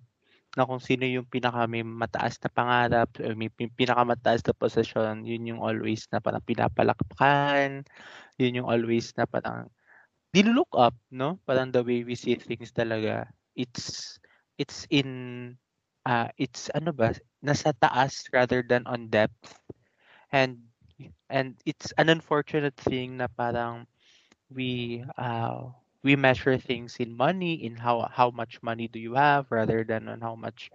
[0.57, 5.23] na kung sino yung pinaka may mataas na pangarap, or may pin- pinakamataas na posisyon,
[5.23, 7.87] yun yung always na parang pinapalakpakan,
[8.41, 9.71] yun yung always na parang
[10.37, 11.41] look up, no?
[11.49, 13.25] Parang the way we see things talaga,
[13.57, 14.19] it's
[14.59, 15.59] it's in
[16.07, 17.15] uh, it's ano ba,
[17.45, 19.61] nasa taas rather than on depth.
[20.33, 20.69] And
[21.31, 23.87] and it's an unfortunate thing na parang
[24.51, 25.71] we uh
[26.03, 30.09] we measure things in money in how how much money do you have rather than
[30.09, 30.71] on how much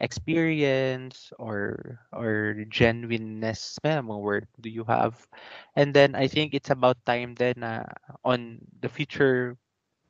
[0.00, 5.26] experience or or genuineness word do you have
[5.76, 7.84] and then i think it's about time then na
[8.24, 9.56] on the future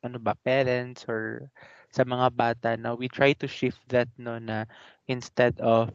[0.03, 1.49] ano ba parents or
[1.91, 4.65] sa mga bata na we try to shift that no na
[5.07, 5.91] instead of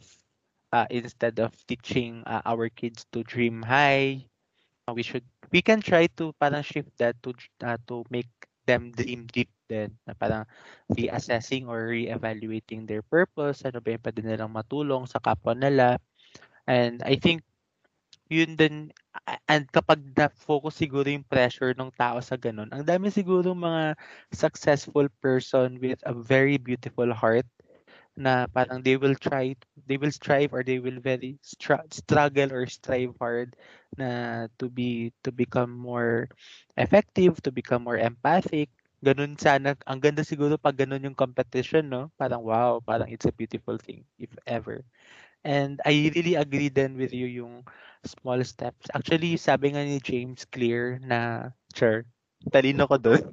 [0.72, 4.24] uh, instead of teaching uh, our kids to dream high
[4.90, 5.24] we should
[5.54, 7.30] we can try to parang shift that to
[7.62, 8.30] uh, to make
[8.66, 10.44] them dream deep then na parang
[10.94, 15.98] reassessing or re-evaluating their purpose ano ba yung pwede nilang matulong sa kapwa nila.
[16.66, 17.42] And I think
[18.30, 18.90] yun din
[19.48, 23.94] and kapag na-focus siguro yung pressure ng tao sa ganun ang dami siguro mga
[24.32, 27.46] successful person with a very beautiful heart
[28.16, 29.54] na parang they will try
[29.88, 33.56] they will strive or they will very str- struggle or strive hard
[33.96, 36.28] na to be to become more
[36.76, 38.68] effective to become more empathic.
[39.02, 42.12] Ganun sana ang ganda siguro pag ganun yung competition no?
[42.20, 44.84] Parang wow parang it's a beautiful thing if ever.
[45.44, 47.64] And I really agree then with you yung
[48.04, 52.06] small steps actually sabi nga ni James Clear na sure
[52.50, 53.22] talino ko doon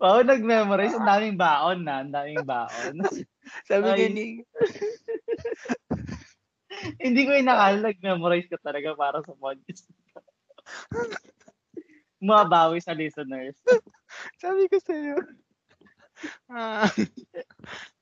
[0.00, 0.96] Wow, nag-memorize.
[0.96, 2.00] Ang daming baon na.
[2.00, 3.04] Ang daming baon.
[3.68, 4.40] sabi nga ni
[7.04, 9.84] Hindi ko inakala nag-memorize ka talaga para sa podcast.
[12.24, 13.60] Mabawi sa listeners.
[14.40, 15.20] Sabi ko sa'yo.
[16.48, 16.88] Ah,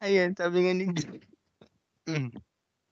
[0.02, 0.86] ayan, sabi nga ni
[2.08, 2.30] Mm,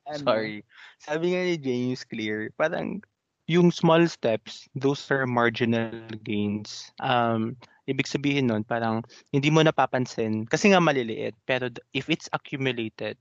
[0.06, 0.22] Ano?
[0.22, 0.56] sorry.
[1.02, 3.02] Sabi nga ni James Clear, parang
[3.46, 5.90] yung small steps, those are marginal
[6.26, 6.90] gains.
[6.98, 7.54] Um,
[7.86, 13.14] ibig sabihin nun, parang hindi mo napapansin kasi nga maliliit, pero if it's accumulated,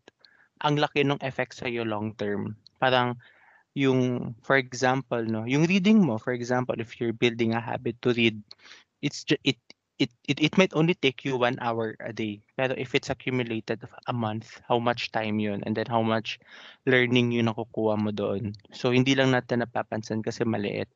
[0.66, 2.58] ang laki ng effect sa long term.
[2.82, 3.18] Parang
[3.76, 8.16] yung, for example, no, yung reading mo, for example, if you're building a habit to
[8.16, 8.40] read,
[9.04, 9.60] it's it
[10.00, 12.42] it, it it might only take you one hour a day.
[12.58, 15.64] Pero if it's accumulated a month, how much time yun?
[15.66, 16.40] And then how much
[16.86, 18.56] learning yung nakukuha mo doon.
[18.76, 20.92] So hindi lang natin napapansin kasi maliit.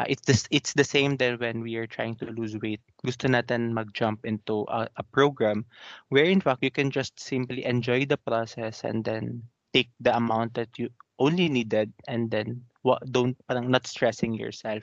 [0.00, 2.80] Uh, it's the, it's the same then when we are trying to lose weight.
[3.04, 5.68] Gusto natin mag-jump into a, a program
[6.08, 9.44] where in fact you can just simply enjoy the process and then
[9.76, 10.88] take the amount that you
[11.20, 12.64] only needed and then
[13.12, 14.82] don't parang not stressing yourself.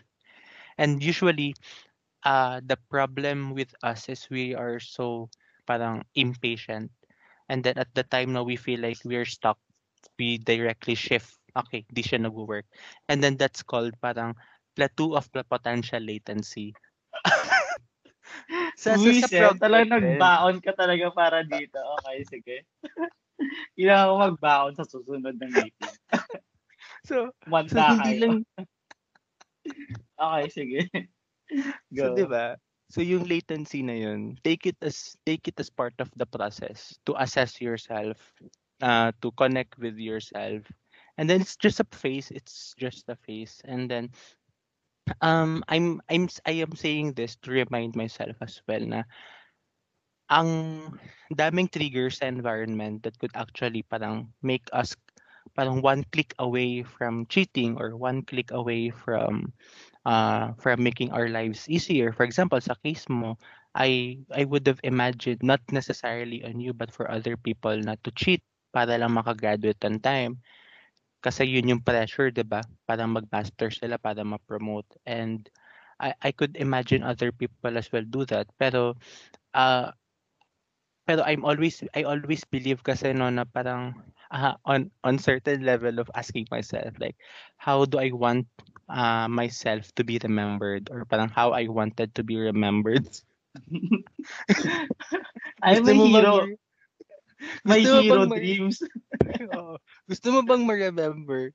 [0.78, 1.58] And usually
[2.24, 5.30] uh, the problem with us is we are so
[5.68, 6.90] parang impatient.
[7.50, 9.60] And then at the time na we feel like we're stuck,
[10.20, 11.36] we directly shift.
[11.58, 12.66] Okay, di siya nag-work.
[13.10, 14.38] And then that's called parang
[14.78, 16.74] plateau of the potential latency.
[18.78, 21.82] sa, sa, sa program, talagang nagbaon ka talaga para dito.
[22.02, 22.58] Okay, sige.
[23.78, 25.96] Kailangan ko magbaon sa susunod ng meeting.
[27.10, 28.46] so, Manta so hindi lang...
[30.22, 30.82] okay, sige.
[31.94, 32.56] So, 'di ba?
[32.88, 36.96] So yung latency na yun, take it as take it as part of the process
[37.04, 38.16] to assess yourself,
[38.80, 40.64] uh, to connect with yourself.
[41.20, 43.60] And then it's just a phase, it's just a phase.
[43.68, 44.16] And then
[45.22, 49.04] um I'm I'm I am saying this to remind myself as well na
[50.28, 50.92] ang
[51.32, 54.96] daming triggers sa environment that could actually parang make us
[55.56, 59.56] parang one click away from cheating or one click away from
[60.08, 62.16] uh, from making our lives easier.
[62.16, 63.36] For example, sa case mo,
[63.76, 68.12] I I would have imagined not necessarily on you but for other people not to
[68.16, 68.40] cheat
[68.72, 70.40] para lang makagraduate on time.
[71.20, 72.64] Kasi yun yung pressure, 'di ba?
[72.88, 75.52] Para mag-master sila para ma-promote and
[76.00, 78.48] I I could imagine other people as well do that.
[78.56, 78.96] Pero
[79.52, 79.92] uh,
[81.08, 83.96] pero I'm always I always believe kasi no na parang
[84.32, 87.16] uh, on on certain level of asking myself like
[87.56, 88.46] how do I want
[88.90, 93.08] uh, myself to be remembered or parang how I wanted to be remembered.
[95.62, 96.58] I'm a hero.
[97.64, 98.82] My hero dreams.
[100.10, 101.52] Gusto mo bang ma-remember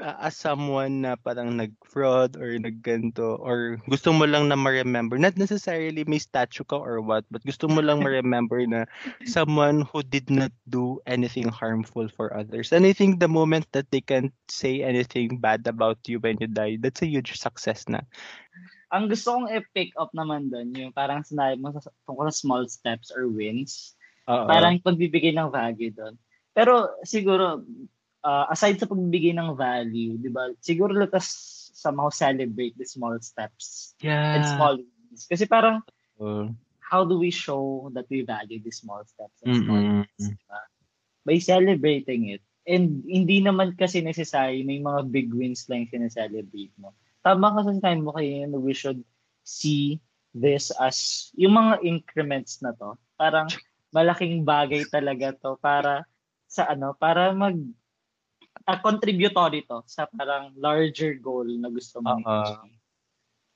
[0.00, 5.36] uh, as someone na parang nag-fraud or nagganto or gusto mo lang na ma-remember not
[5.36, 8.84] necessarily may statue ka or what but gusto mo lang ma-remember na
[9.24, 12.72] someone who did not do anything harmful for others.
[12.72, 16.48] And I think the moment that they can say anything bad about you when you
[16.48, 18.04] die that's a huge success na.
[18.94, 22.64] Ang gusto kong i-pick up naman doon yung parang sinabi mo sa, tungkol sa small
[22.70, 23.96] steps or wins.
[24.26, 24.50] Uh-oh.
[24.50, 26.18] parang pagbibigay ng value doon
[26.50, 27.60] pero siguro
[28.26, 30.50] uh, aside sa pagbibigay ng value, 'di ba?
[30.58, 31.30] Siguro let us
[31.70, 34.34] somehow celebrate the small steps yeah.
[34.34, 35.30] and small wins.
[35.30, 35.86] Kasi parang
[36.18, 36.50] uh,
[36.82, 40.18] how do we show that we value the small steps and small wins?
[40.18, 40.60] Diba?
[41.22, 42.42] By celebrating it.
[42.66, 46.90] And hindi naman kasi necessary may mga big wins lang yung celebrate mo.
[47.22, 48.98] Tama ka sa time mo kayo we should
[49.46, 50.02] see
[50.34, 52.98] this as yung mga increments na to.
[53.14, 53.46] Parang
[53.94, 56.02] malaking bagay talaga to para
[56.50, 57.54] sa ano, para mag
[58.64, 62.64] uh, contributory to sa parang larger goal na gusto mo uh-huh.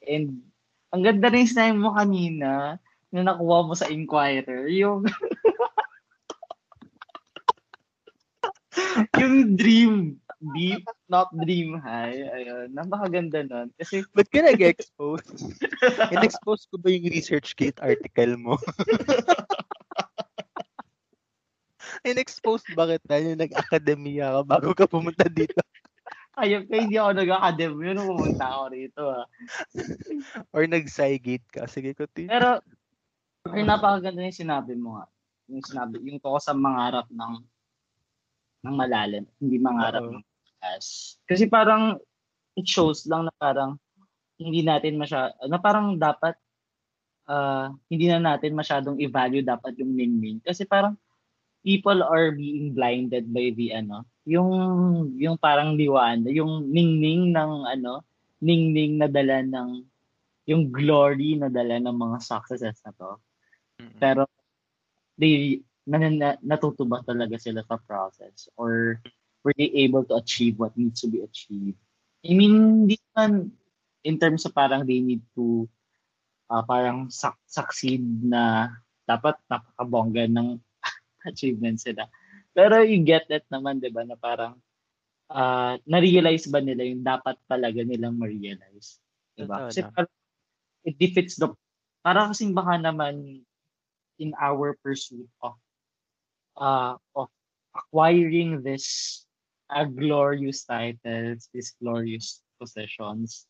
[0.04, 0.44] And
[0.90, 5.04] ang ganda rin sinabi mo kanina na nakuha mo sa Inquirer, yung
[9.20, 10.18] yung dream
[10.56, 12.16] deep, not dream high.
[12.32, 13.68] Ayun, napakaganda nun.
[13.76, 15.52] Kasi, Ba't ka nag-expose?
[16.08, 18.56] In-expose ko ba yung ResearchGate article mo?
[22.06, 25.60] In-expose ba kita yung nag-akademya ka bago ka pumunta dito?
[26.40, 29.02] Ayun ka, hindi ako nag-academya nung pumunta ako rito.
[29.04, 29.26] Ah.
[30.56, 31.68] Or nag-Cygate ka.
[31.68, 32.32] Sige, continue.
[32.32, 32.64] Pero,
[33.52, 35.06] ay, napakaganda yung sinabi mo nga.
[35.50, 37.34] Yung sinabi, yung to sa mangarap ng
[38.60, 40.20] ng malalim, hindi mangarap Uh-oh.
[40.20, 40.24] ng
[40.60, 41.16] taas.
[41.24, 41.96] Kasi parang
[42.56, 43.80] it shows lang na parang
[44.36, 46.36] hindi natin masyado, na parang dapat
[47.28, 50.40] uh, hindi na natin masyadong i-value dapat yung min-min.
[50.44, 50.96] Kasi parang
[51.60, 54.50] people are being blinded by the ano, yung
[55.16, 58.04] yung parang liwan, yung ningning ng ano,
[58.40, 59.84] ningning na dala ng
[60.48, 63.10] yung glory na dala ng mga successes na to.
[64.00, 64.24] Pero
[65.20, 69.00] they na, na, natuto ba talaga sila sa process or
[69.44, 71.76] were they able to achieve what needs to be achieved?
[72.20, 73.52] I mean, hindi man
[74.04, 75.68] in terms of parang they need to
[76.52, 78.74] uh, parang su- succeed na
[79.08, 80.60] dapat napakabongga ng
[81.26, 82.08] achievements sila.
[82.52, 84.58] Pero you get it naman, di ba, na parang
[85.30, 88.98] uh, na-realize ba nila yung dapat talaga nilang ma-realize?
[89.38, 89.70] Di ba?
[89.70, 90.12] Kasi parang
[90.84, 91.52] it defeats the,
[92.02, 93.44] parang kasing baka naman
[94.20, 95.56] in our pursuit of
[96.60, 97.28] uh, of
[97.72, 99.24] acquiring this
[99.72, 103.46] uh, glorious titles, these glorious possessions,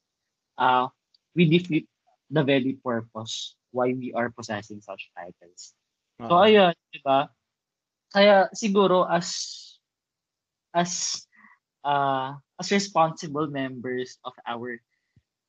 [0.58, 0.86] uh,
[1.34, 1.88] we defeat
[2.30, 5.74] the very purpose why we are possessing such titles.
[6.20, 7.32] So ayun, 'di ba?
[8.10, 9.30] Kaya siguro as
[10.74, 11.22] as
[11.86, 14.78] uh, as responsible members of our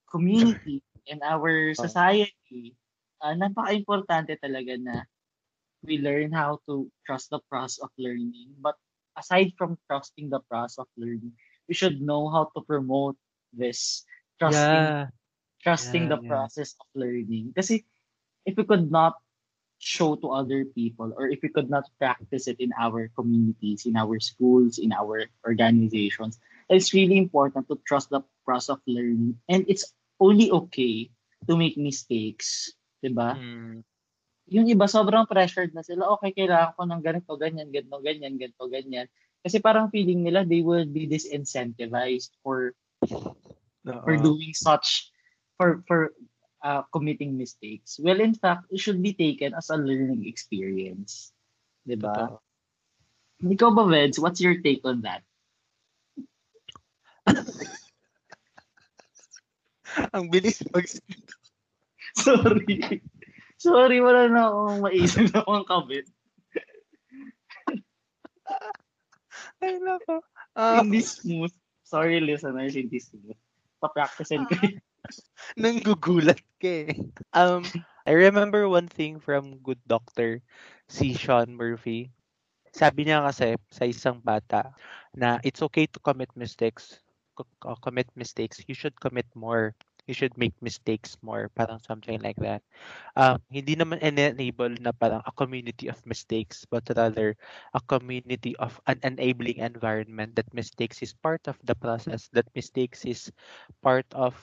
[0.10, 2.78] community and our society,
[3.22, 5.02] uh, napaka-importante talaga na
[5.82, 8.54] we learn how to trust the process of learning.
[8.62, 8.78] But
[9.18, 11.34] aside from trusting the process of learning,
[11.66, 13.18] we should know how to promote
[13.54, 14.06] this
[14.38, 15.10] trusting Yeah.
[15.62, 16.30] trusting Yeah, the yeah.
[16.30, 17.54] process of learning.
[17.54, 17.86] Kasi
[18.46, 19.18] if we could not
[19.82, 23.98] show to other people or if we could not practice it in our communities, in
[23.98, 26.38] our schools, in our organizations,
[26.70, 29.42] it's really important to trust the process of learning.
[29.50, 29.90] And it's
[30.22, 31.10] only okay
[31.50, 32.78] to make mistakes.
[33.02, 33.34] 'di ba?
[33.34, 33.82] Mm.
[34.54, 38.66] Yung iba sobrang pressured na sila, okay, kailangan ko ng ganito, ganyan, ganito, ganyan, ganito,
[38.70, 39.08] ganyan.
[39.42, 42.78] Kasi parang feeling nila they will be disincentivized for
[43.82, 44.22] for Oo.
[44.22, 45.10] doing such
[45.58, 46.14] for for
[46.64, 48.00] uh, committing mistakes.
[48.00, 51.34] Well, in fact, it should be taken as a learning experience.
[51.86, 51.98] ba?
[51.98, 52.40] Totoo.
[53.42, 54.22] Ikaw ba, Veds?
[54.22, 55.24] What's your take on that?
[60.16, 60.88] Ang bilis mag
[62.16, 63.02] Sorry.
[63.62, 66.06] Sorry, wala na akong maisip na akong kabit.
[69.62, 70.26] Ay, nako.
[70.58, 71.54] Ah, Hindi smooth.
[71.86, 73.38] Sorry, listeners, hindi smooth.
[73.78, 74.82] Pa-practicein ko yun.
[75.62, 76.94] nanggugulat ka eh.
[77.34, 77.72] Um,
[78.06, 80.42] I remember one thing from Good Doctor,
[80.88, 82.12] si Sean Murphy.
[82.74, 84.74] Sabi niya kasi sa isang bata
[85.16, 87.02] na it's okay to commit mistakes.
[87.38, 88.62] Co- co- commit mistakes.
[88.68, 89.74] You should commit more.
[90.08, 91.50] You should make mistakes more.
[91.56, 92.62] Parang something like that.
[93.16, 97.36] Um, hindi naman enable na parang a community of mistakes, but rather
[97.76, 103.06] a community of an enabling environment that mistakes is part of the process, that mistakes
[103.06, 103.32] is
[103.84, 104.36] part of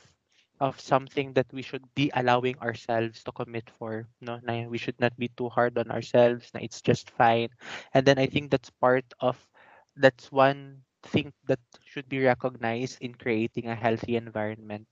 [0.60, 4.40] of something that we should be allowing ourselves to commit for no?
[4.42, 7.48] Na we should not be too hard on ourselves na it's just fine.
[7.94, 9.38] And then i think that's part of
[9.96, 14.86] that's one thing that should be recognized in creating a healthy environment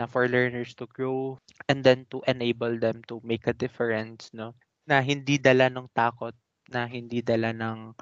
[0.00, 1.38] na for learners to grow
[1.68, 4.54] and then to enable them to make a difference no?
[4.88, 6.34] Na hindi dala ng takot
[6.70, 7.92] na hindi dala ng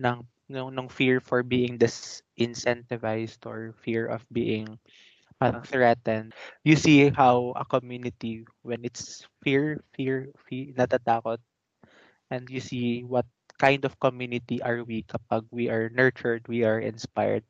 [0.00, 0.18] ng
[0.52, 4.68] ng, ng fear for being disincentivized or fear of being
[5.44, 6.32] parang threatened.
[6.64, 11.38] You see how a community, when it's fear, fear, fear, natatakot,
[12.30, 13.26] and you see what
[13.60, 17.44] kind of community are we kapag we are nurtured, we are inspired.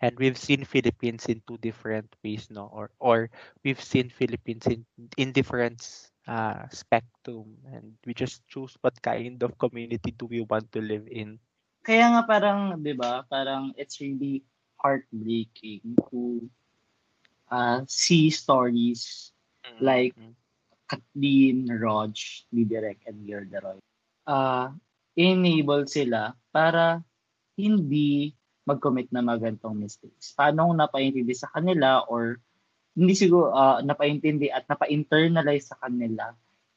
[0.00, 2.68] And we've seen Philippines in two different ways, no?
[2.72, 3.28] Or or
[3.64, 4.88] we've seen Philippines in
[5.20, 5.84] in different
[6.26, 11.06] uh, spectrum, and we just choose what kind of community do we want to live
[11.12, 11.38] in.
[11.84, 14.42] Kaya nga parang, di ba, parang it's really
[14.80, 16.44] heartbreaking to
[17.50, 19.32] uh, see stories
[19.82, 20.14] Like,
[20.86, 22.14] Kathleen, Rog,
[22.54, 23.82] Liderek, and Yordaroy.
[24.26, 24.70] Uh,
[25.18, 27.02] enable sila para
[27.58, 28.34] hindi
[28.66, 30.34] mag-commit na mga ganitong mistakes.
[30.34, 32.38] Paano kung napaintindi sa kanila or
[32.96, 36.34] hindi siguro uh, napaintindi at napa-internalize sa kanila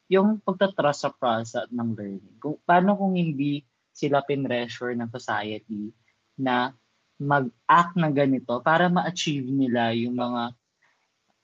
[0.10, 2.38] yung pagtatrust sa process ng learning.
[2.42, 3.62] Kung, paano kung hindi
[3.94, 5.94] sila pinressure ng society
[6.42, 6.74] na
[7.20, 10.44] mag-act na ganito para ma-achieve nila yung mga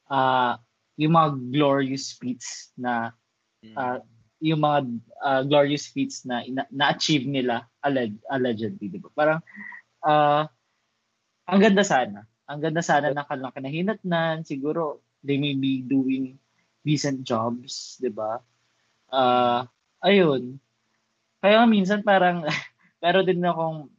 [0.07, 0.55] uh,
[0.95, 3.11] yung mga glorious feats na
[3.75, 3.99] uh,
[4.39, 4.79] yung mga
[5.19, 9.11] uh, glorious feats na na-achieve nila alleg- allegedly, di ba?
[9.11, 9.39] Parang
[10.03, 10.47] uh,
[11.45, 12.23] ang ganda sana.
[12.47, 14.47] Ang ganda sana ng kanilang kinahinatnan.
[14.47, 16.37] Siguro they may be doing
[16.85, 18.39] decent jobs, di ba?
[19.09, 19.65] Uh,
[20.05, 20.61] ayun.
[21.41, 22.45] Kaya minsan parang
[23.03, 23.89] pero din akong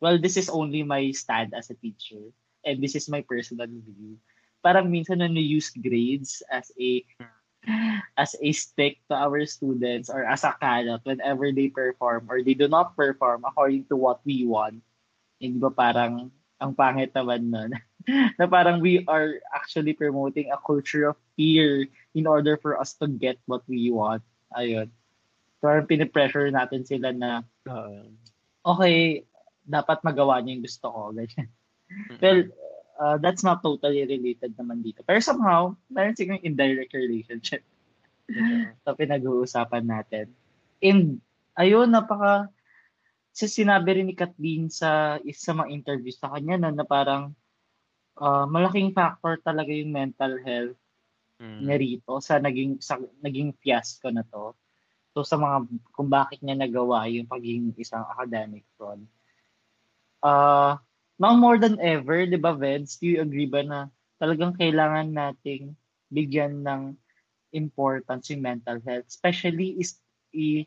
[0.00, 2.32] well, this is only my stand as a teacher
[2.64, 4.18] and this is my personal view.
[4.60, 7.04] Parang minsan we use grades as a
[8.20, 12.54] as a stick to our students or as a carrot whenever they perform or they
[12.54, 14.82] do not perform according to what we want.
[15.38, 17.70] Hindi ba parang ang pangit naman nun?
[18.38, 23.06] na parang we are actually promoting a culture of fear in order for us to
[23.06, 24.22] get what we want.
[24.54, 24.90] Ayun.
[25.58, 27.42] Parang pinipressure natin sila na
[28.62, 29.26] okay,
[29.66, 31.00] dapat magawa niya yung gusto ko.
[31.12, 31.48] Ganyan.
[32.22, 32.40] Well,
[32.98, 35.02] uh, that's not totally related naman dito.
[35.02, 37.62] Pero somehow, meron siguro indirect relationship
[38.82, 40.32] sa pinag-uusapan natin.
[40.80, 41.20] And,
[41.58, 42.50] ayun, napaka,
[43.36, 47.36] sa sinabi rin ni Kathleen sa isa mga interview sa kanya na, na parang
[48.16, 50.80] uh, malaking factor talaga yung mental health
[51.36, 51.68] mm.
[51.68, 54.56] niya rito sa naging sa naging fiasco na to.
[55.12, 59.04] So sa mga kung bakit niya nagawa yung pagiging isang academic fraud.
[60.26, 60.74] Uh,
[61.22, 63.86] now more than ever, 'di ba, Veds, do you agree ba na
[64.18, 65.78] talagang kailangan nating
[66.10, 66.98] bigyan ng
[67.54, 70.02] importance yung mental health, especially is
[70.34, 70.66] i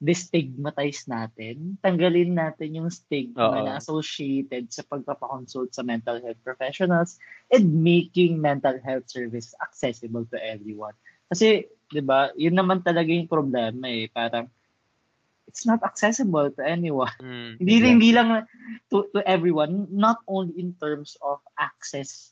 [0.00, 3.66] destigmatize natin, tanggalin natin yung stigma Oo.
[3.68, 7.20] na associated sa pagpapakonsult sa mental health professionals
[7.52, 10.96] and making mental health service accessible to everyone.
[11.28, 14.08] Kasi, di ba, yun naman talaga yung problema eh.
[14.08, 14.48] Parang,
[15.50, 17.10] it's not accessible to anyone.
[17.18, 17.90] Mm, Hindi, exactly.
[17.90, 18.28] hindi lang
[18.94, 22.30] to, to everyone, not only in terms of access.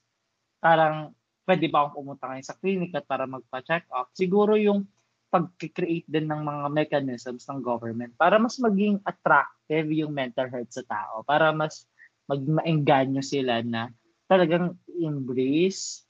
[0.63, 1.11] Parang,
[1.51, 4.15] pwede ba akong pumunta ngayon sa clinic at para magpa-check up?
[4.15, 4.87] Siguro yung
[5.29, 10.87] pag-create din ng mga mechanisms ng government para mas maging attractive yung mental health sa
[10.87, 11.21] tao.
[11.27, 11.85] Para mas
[12.29, 13.93] mag maengganyo sila na
[14.29, 16.05] talagang embrace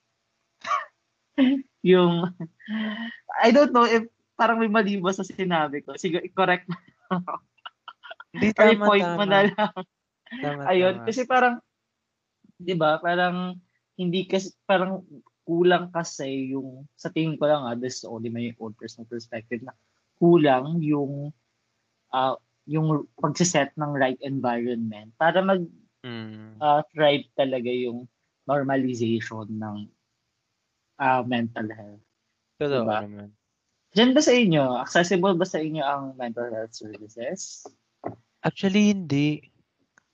[1.87, 2.27] yung
[3.43, 4.07] I don't know if
[4.39, 5.99] parang may mali ba sa sinabi ko.
[5.99, 6.71] Sige, correct
[8.35, 9.73] Hindi, tama, point mo na lang.
[10.39, 11.07] Tama, Ayun, tama.
[11.09, 11.55] kasi parang,
[12.61, 13.57] di ba, parang,
[13.99, 15.03] hindi kasi, parang
[15.49, 19.65] kulang kasi yung, sa tingin ko lang ah, this is only my own personal perspective,
[19.65, 19.75] na
[20.21, 21.33] kulang yung,
[22.13, 22.37] ah
[22.69, 25.65] yung pagsiset ng right environment para mag
[26.07, 26.63] Mm.
[26.63, 28.07] ah, thrive talaga yung
[28.47, 29.91] normalization ng
[30.99, 32.03] ah, mental health.
[32.59, 32.99] Totoo diba?
[33.07, 33.38] naman.
[33.99, 34.79] Diyan ba sa inyo?
[34.79, 37.67] Accessible ba sa inyo ang mental health services?
[38.47, 39.43] Actually, hindi.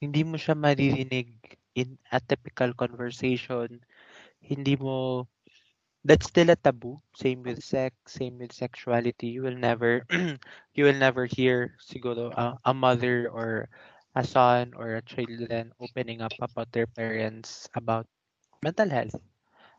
[0.00, 1.28] Hindi mo siya maririnig
[1.76, 3.84] in a typical conversation.
[4.40, 5.28] Hindi mo,
[6.00, 6.96] that's still a taboo.
[7.12, 9.36] Same with sex, same with sexuality.
[9.36, 10.08] You will never,
[10.72, 13.68] you will never hear siguro a, a mother or
[14.16, 18.08] a son or a children opening up about their parents about
[18.64, 19.20] mental health.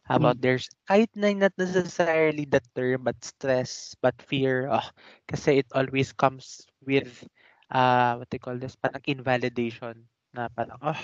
[0.06, 4.70] About their, kahit na not necessarily the term, but stress, but fear.
[4.70, 4.86] Oh,
[5.26, 7.26] kasi it always comes with
[7.74, 11.02] uh, what they call this, parang invalidation na parang, oh,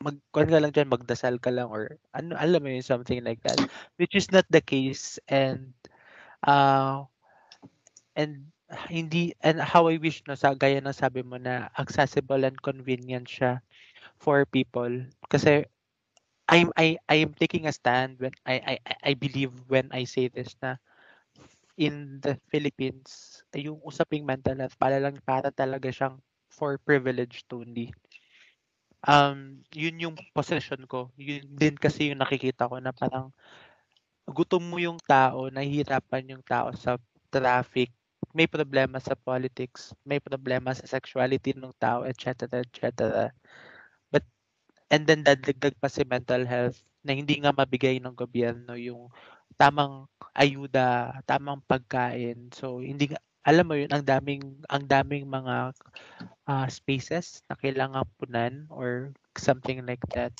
[0.00, 3.58] mag ka lang dyan, magdasal ka lang or ano, alam mo yun, something like that.
[3.98, 5.74] Which is not the case and
[6.46, 7.04] uh,
[8.16, 8.48] and
[8.86, 13.26] hindi and how I wish no sa gaya ng sabi mo na accessible and convenient
[13.26, 13.58] siya
[14.22, 14.90] for people
[15.26, 15.66] kasi
[16.50, 20.26] I'm I I am taking a stand when I I I believe when I say
[20.26, 20.82] this na
[21.78, 26.18] in the Philippines yung usaping mental health para lang para talaga siyang
[26.50, 27.94] for privileged only.
[29.06, 31.08] Um, yun yung possession ko.
[31.16, 33.32] Yun din kasi yung nakikita ko na parang
[34.28, 36.98] gutom mo yung tao, nahihirapan yung tao sa
[37.32, 37.94] traffic,
[38.34, 42.60] may problema sa politics, may problema sa sexuality ng tao, etc.
[42.62, 43.30] etc.
[44.90, 49.08] And then dadagdag pa si mental health na hindi nga mabigay ng gobyerno yung
[49.56, 52.50] tamang ayuda, tamang pagkain.
[52.54, 55.72] So hindi nga alam mo yun, ang daming ang daming mga
[56.48, 60.34] ah, spaces na kailangan punan or something like that.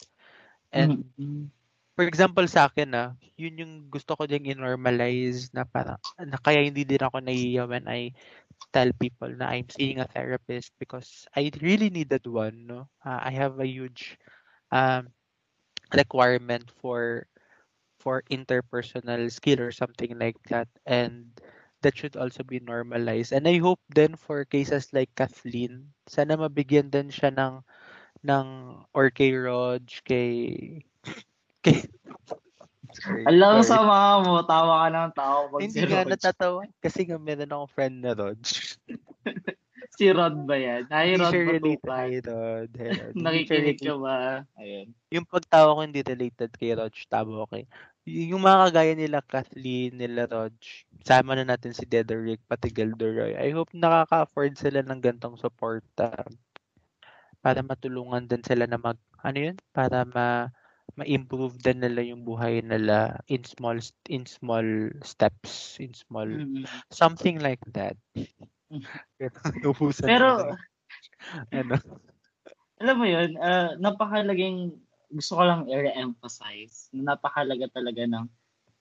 [0.72, 1.50] And Mm.
[1.96, 3.04] for example sa akin na,
[3.38, 7.86] yun yung gusto ko ding i-normalize na parang na kaya hindi din ako nahiya when
[7.88, 8.12] I
[8.74, 12.88] tell people na I'm seeing a therapist because I really needed one, no?
[13.04, 14.18] Ah, I have a huge
[14.72, 15.08] um
[15.94, 17.26] requirement for
[18.00, 20.68] for interpersonal skill or something like that.
[20.86, 21.30] And
[21.82, 23.32] that should also be normalized.
[23.32, 27.60] And I hope then for cases like Kathleen, sana mabigyan din siya ng
[28.24, 28.46] ng
[28.94, 30.32] or kay Rog, kay
[31.64, 31.84] kay
[32.90, 36.66] Sorry, Alam sa mga mo, tawa ka ng tao pag Hindi si nga natatawa.
[36.82, 38.38] Kasi nga meron akong friend na Rog.
[40.00, 40.88] Si Rod ba yan?
[40.88, 42.70] Hi, Hindi Rod siya related kay Rod.
[42.72, 43.12] Hey, Rod.
[43.20, 44.16] Nakikinig ka ba?
[44.56, 44.88] Ayun.
[45.12, 47.68] Yung pagtawa ko hindi related kay Rog, tama okay.
[48.08, 50.56] Yung mga kagaya nila Kathleen, nila Rog,
[51.04, 53.36] sama na natin si Dederick, pati Gilderoy.
[53.36, 56.16] I hope nakaka-afford sila ng gantong suporta
[57.44, 59.56] para matulungan din sila na mag, ano yun?
[59.76, 60.48] Para ma
[60.98, 63.78] ma-improve din nila yung buhay nila in small
[64.08, 64.64] in small
[65.04, 66.64] steps, in small Mm.
[66.88, 68.00] something like that.
[69.62, 70.54] Naubusan Pero,
[71.50, 71.76] ano?
[72.80, 74.72] alam mo yun, ah, napakalaging,
[75.10, 78.24] gusto ko lang i-emphasize, na napakalaga talaga ng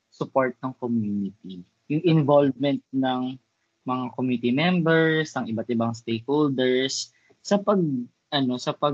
[0.09, 1.65] support ng community.
[1.89, 3.37] Yung involvement ng
[3.85, 7.09] mga community members, ng iba't ibang stakeholders
[7.41, 7.81] sa pag
[8.29, 8.93] ano sa pag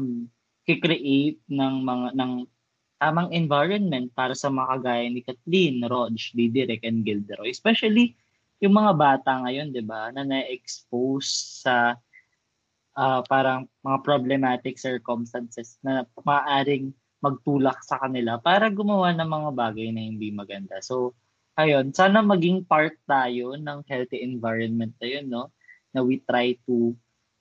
[0.63, 2.31] create ng mga ng
[2.97, 7.51] tamang environment para sa mga kagaya ni Kathleen, Rog, Didirek, and Gilderoy.
[7.51, 8.15] Especially
[8.63, 11.99] yung mga bata ngayon, di ba, na na-expose sa
[12.95, 19.87] ah, parang mga problematic circumstances na maaaring magtulak sa kanila para gumawa ng mga bagay
[19.91, 20.79] na hindi maganda.
[20.79, 21.17] So,
[21.59, 25.51] ayun, sana maging part tayo ng healthy environment na yun, no?
[25.91, 26.93] Na we try to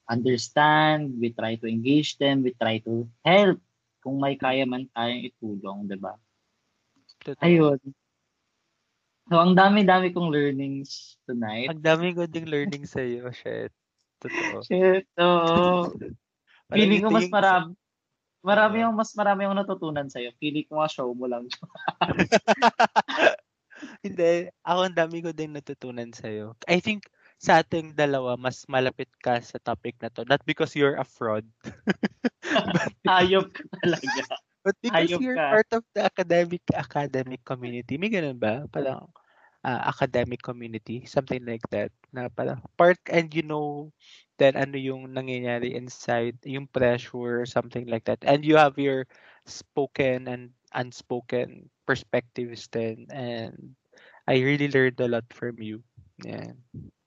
[0.08, 3.58] understand, we try to engage them, we try to help
[4.04, 6.12] kung may kaya man tayong itulong, di ba?
[7.40, 7.80] Ayun.
[9.32, 11.72] So, ang dami-dami kong learnings tonight.
[11.72, 13.72] Ang dami ko ding learning sa iyo, shit.
[14.20, 14.60] Totoo.
[14.68, 15.88] Shit, oo.
[16.74, 17.72] Feeling ko mas marami.
[18.44, 20.36] Marami yung mas marami yung natutunan sa'yo.
[20.36, 21.48] Feeling ko nga show mo lang.
[24.04, 26.52] Hindi, ako ang dami ko din natutunan sa iyo.
[26.68, 27.08] I think
[27.40, 30.28] sa ating dalawa mas malapit ka sa topic na to.
[30.28, 31.48] Not because you're a fraud,
[33.08, 34.22] Hayop ka talaga.
[34.64, 35.52] But because Hayop you're ka.
[35.52, 38.00] part of the academic academic community.
[38.00, 38.64] May ganun ba?
[38.72, 39.06] Parang
[39.62, 41.92] ah, academic community, something like that.
[42.10, 43.92] Na parang part and you know
[44.40, 48.24] then ano yung nangyayari inside, yung pressure, something like that.
[48.24, 49.04] And you have your
[49.44, 53.76] spoken and unspoken perspectives then and
[54.24, 55.84] I really learned a lot from you.
[56.24, 56.56] Yeah.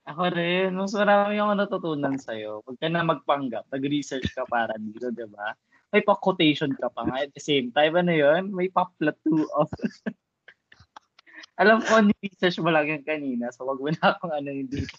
[0.08, 0.72] Ako rin.
[0.78, 2.64] Mas marami yung natutunan sa'yo.
[2.64, 3.68] Huwag ka na magpanggap.
[3.68, 5.52] Nag-research ka para dito, di ba?
[5.88, 7.24] May pa-quotation ka pa nga.
[7.24, 8.52] At the same time, ano yun?
[8.52, 9.72] May pa-plot two of...
[11.62, 13.50] Alam ko, ni-research mo lang yan kanina.
[13.50, 14.94] So, wag mo na akong ano yung dito.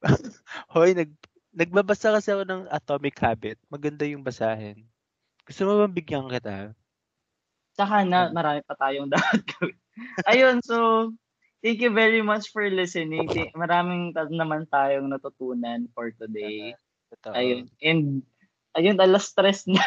[0.72, 1.12] Hoy, nag
[1.54, 3.58] nagbabasa kasi ako ng Atomic Habit.
[3.70, 4.86] Maganda yung basahin.
[5.44, 6.72] Gusto mo bang bigyan kita?
[7.74, 9.76] Tsaka na, marami pa tayong dapat gawin.
[10.30, 11.10] Ayun, so,
[11.60, 13.28] thank you very much for listening.
[13.54, 16.74] Maraming naman tayong natutunan for today.
[17.34, 17.70] Ayun.
[17.82, 18.24] And,
[18.74, 19.82] ayun, alas stress na.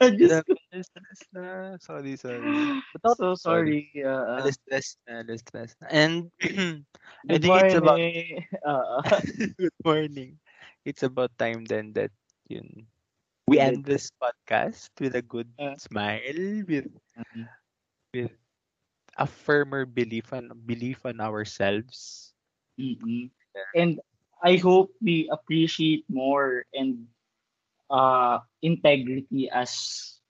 [0.00, 0.54] Ko.
[0.82, 1.76] Stress na.
[1.78, 2.72] Sorry, sorry.
[2.92, 3.90] But So sorry.
[4.04, 5.88] Uh, Alas stress na, alas stress na.
[5.90, 6.30] And
[7.30, 8.02] I think it's about.
[8.66, 9.02] Uh,
[9.58, 10.38] good morning.
[10.84, 12.10] It's about time then that
[12.48, 12.86] yun.
[13.46, 15.76] We end this podcast with a good Uh.
[15.76, 16.86] smile, with
[18.14, 18.32] with
[19.16, 22.34] a firmer belief on belief on ourselves.
[22.78, 23.30] mm-mm.
[23.74, 24.00] And
[24.42, 27.06] I hope we appreciate more and
[27.90, 29.72] uh, integrity as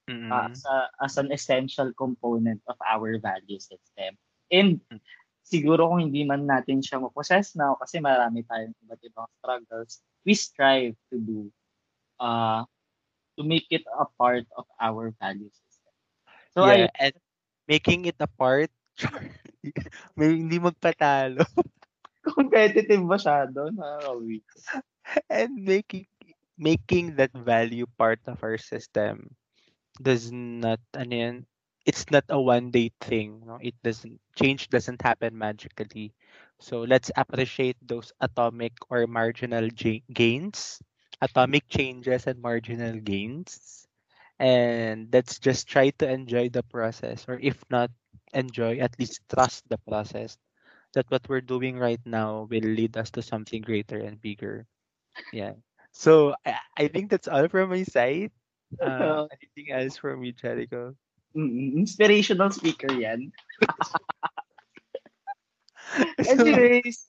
[0.07, 0.31] Mm.
[0.31, 4.17] uh, as, a- as an essential component of our value system.
[4.51, 4.99] And Mm.
[5.43, 10.33] siguro kung hindi man natin siya mapossess now kasi marami tayong iba't ibang struggles, we
[10.35, 11.49] strive to do
[12.19, 12.63] uh,
[13.37, 15.93] to make it a part of our value system.
[16.53, 17.13] So yeah, I and
[17.67, 18.69] making it a part,
[20.17, 21.43] may hindi magpatalo.
[22.35, 24.45] competitive masyado, nakaka-weak.
[25.29, 26.07] and making
[26.57, 29.35] making that value part of our system
[30.01, 31.35] does not ano yan,
[31.85, 33.57] it's not a one day thing no?
[33.61, 36.13] It doesn't change doesn't happen magically.
[36.59, 39.69] So let's appreciate those atomic or marginal
[40.13, 40.81] gains
[41.21, 43.87] atomic changes and marginal gains.
[44.39, 47.91] And let's just try to enjoy the process or if not
[48.33, 50.37] enjoy at least trust the process
[50.93, 54.65] that what we're doing right now will lead us to something greater and bigger.
[55.31, 55.53] Yeah
[55.97, 58.29] so i, I think that's all from my side
[58.77, 60.93] uh, anything else from you Jericho
[61.37, 63.29] Mm, inspirational speaker yan.
[66.25, 67.05] Anyways,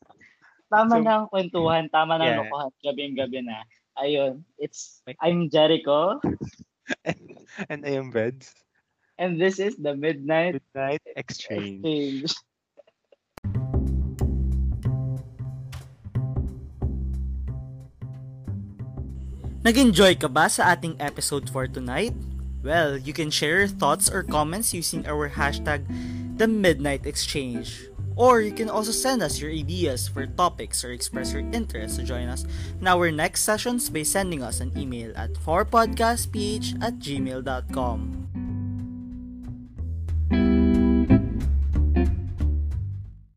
[0.69, 2.45] tama So, na ang kwentuhan, tama na yeah.
[2.45, 3.65] lokohan, gabing-gabi na.
[3.97, 6.21] Ayun, it's, I'm Jericho,
[7.73, 8.53] and I am Reds.
[9.19, 11.83] and this is the Midnight Midnight Exchange.
[11.83, 12.37] Exchange.
[19.67, 22.15] Nag-enjoy ka ba sa ating episode for tonight?
[22.63, 25.83] Well, you can share your thoughts or comments using our hashtag
[26.39, 27.91] The Midnight Exchange.
[28.15, 32.07] Or you can also send us your ideas for topics or express your interest to
[32.07, 32.47] join us
[32.79, 38.28] in our next sessions by sending us an email at 4podcastph at gmail.com.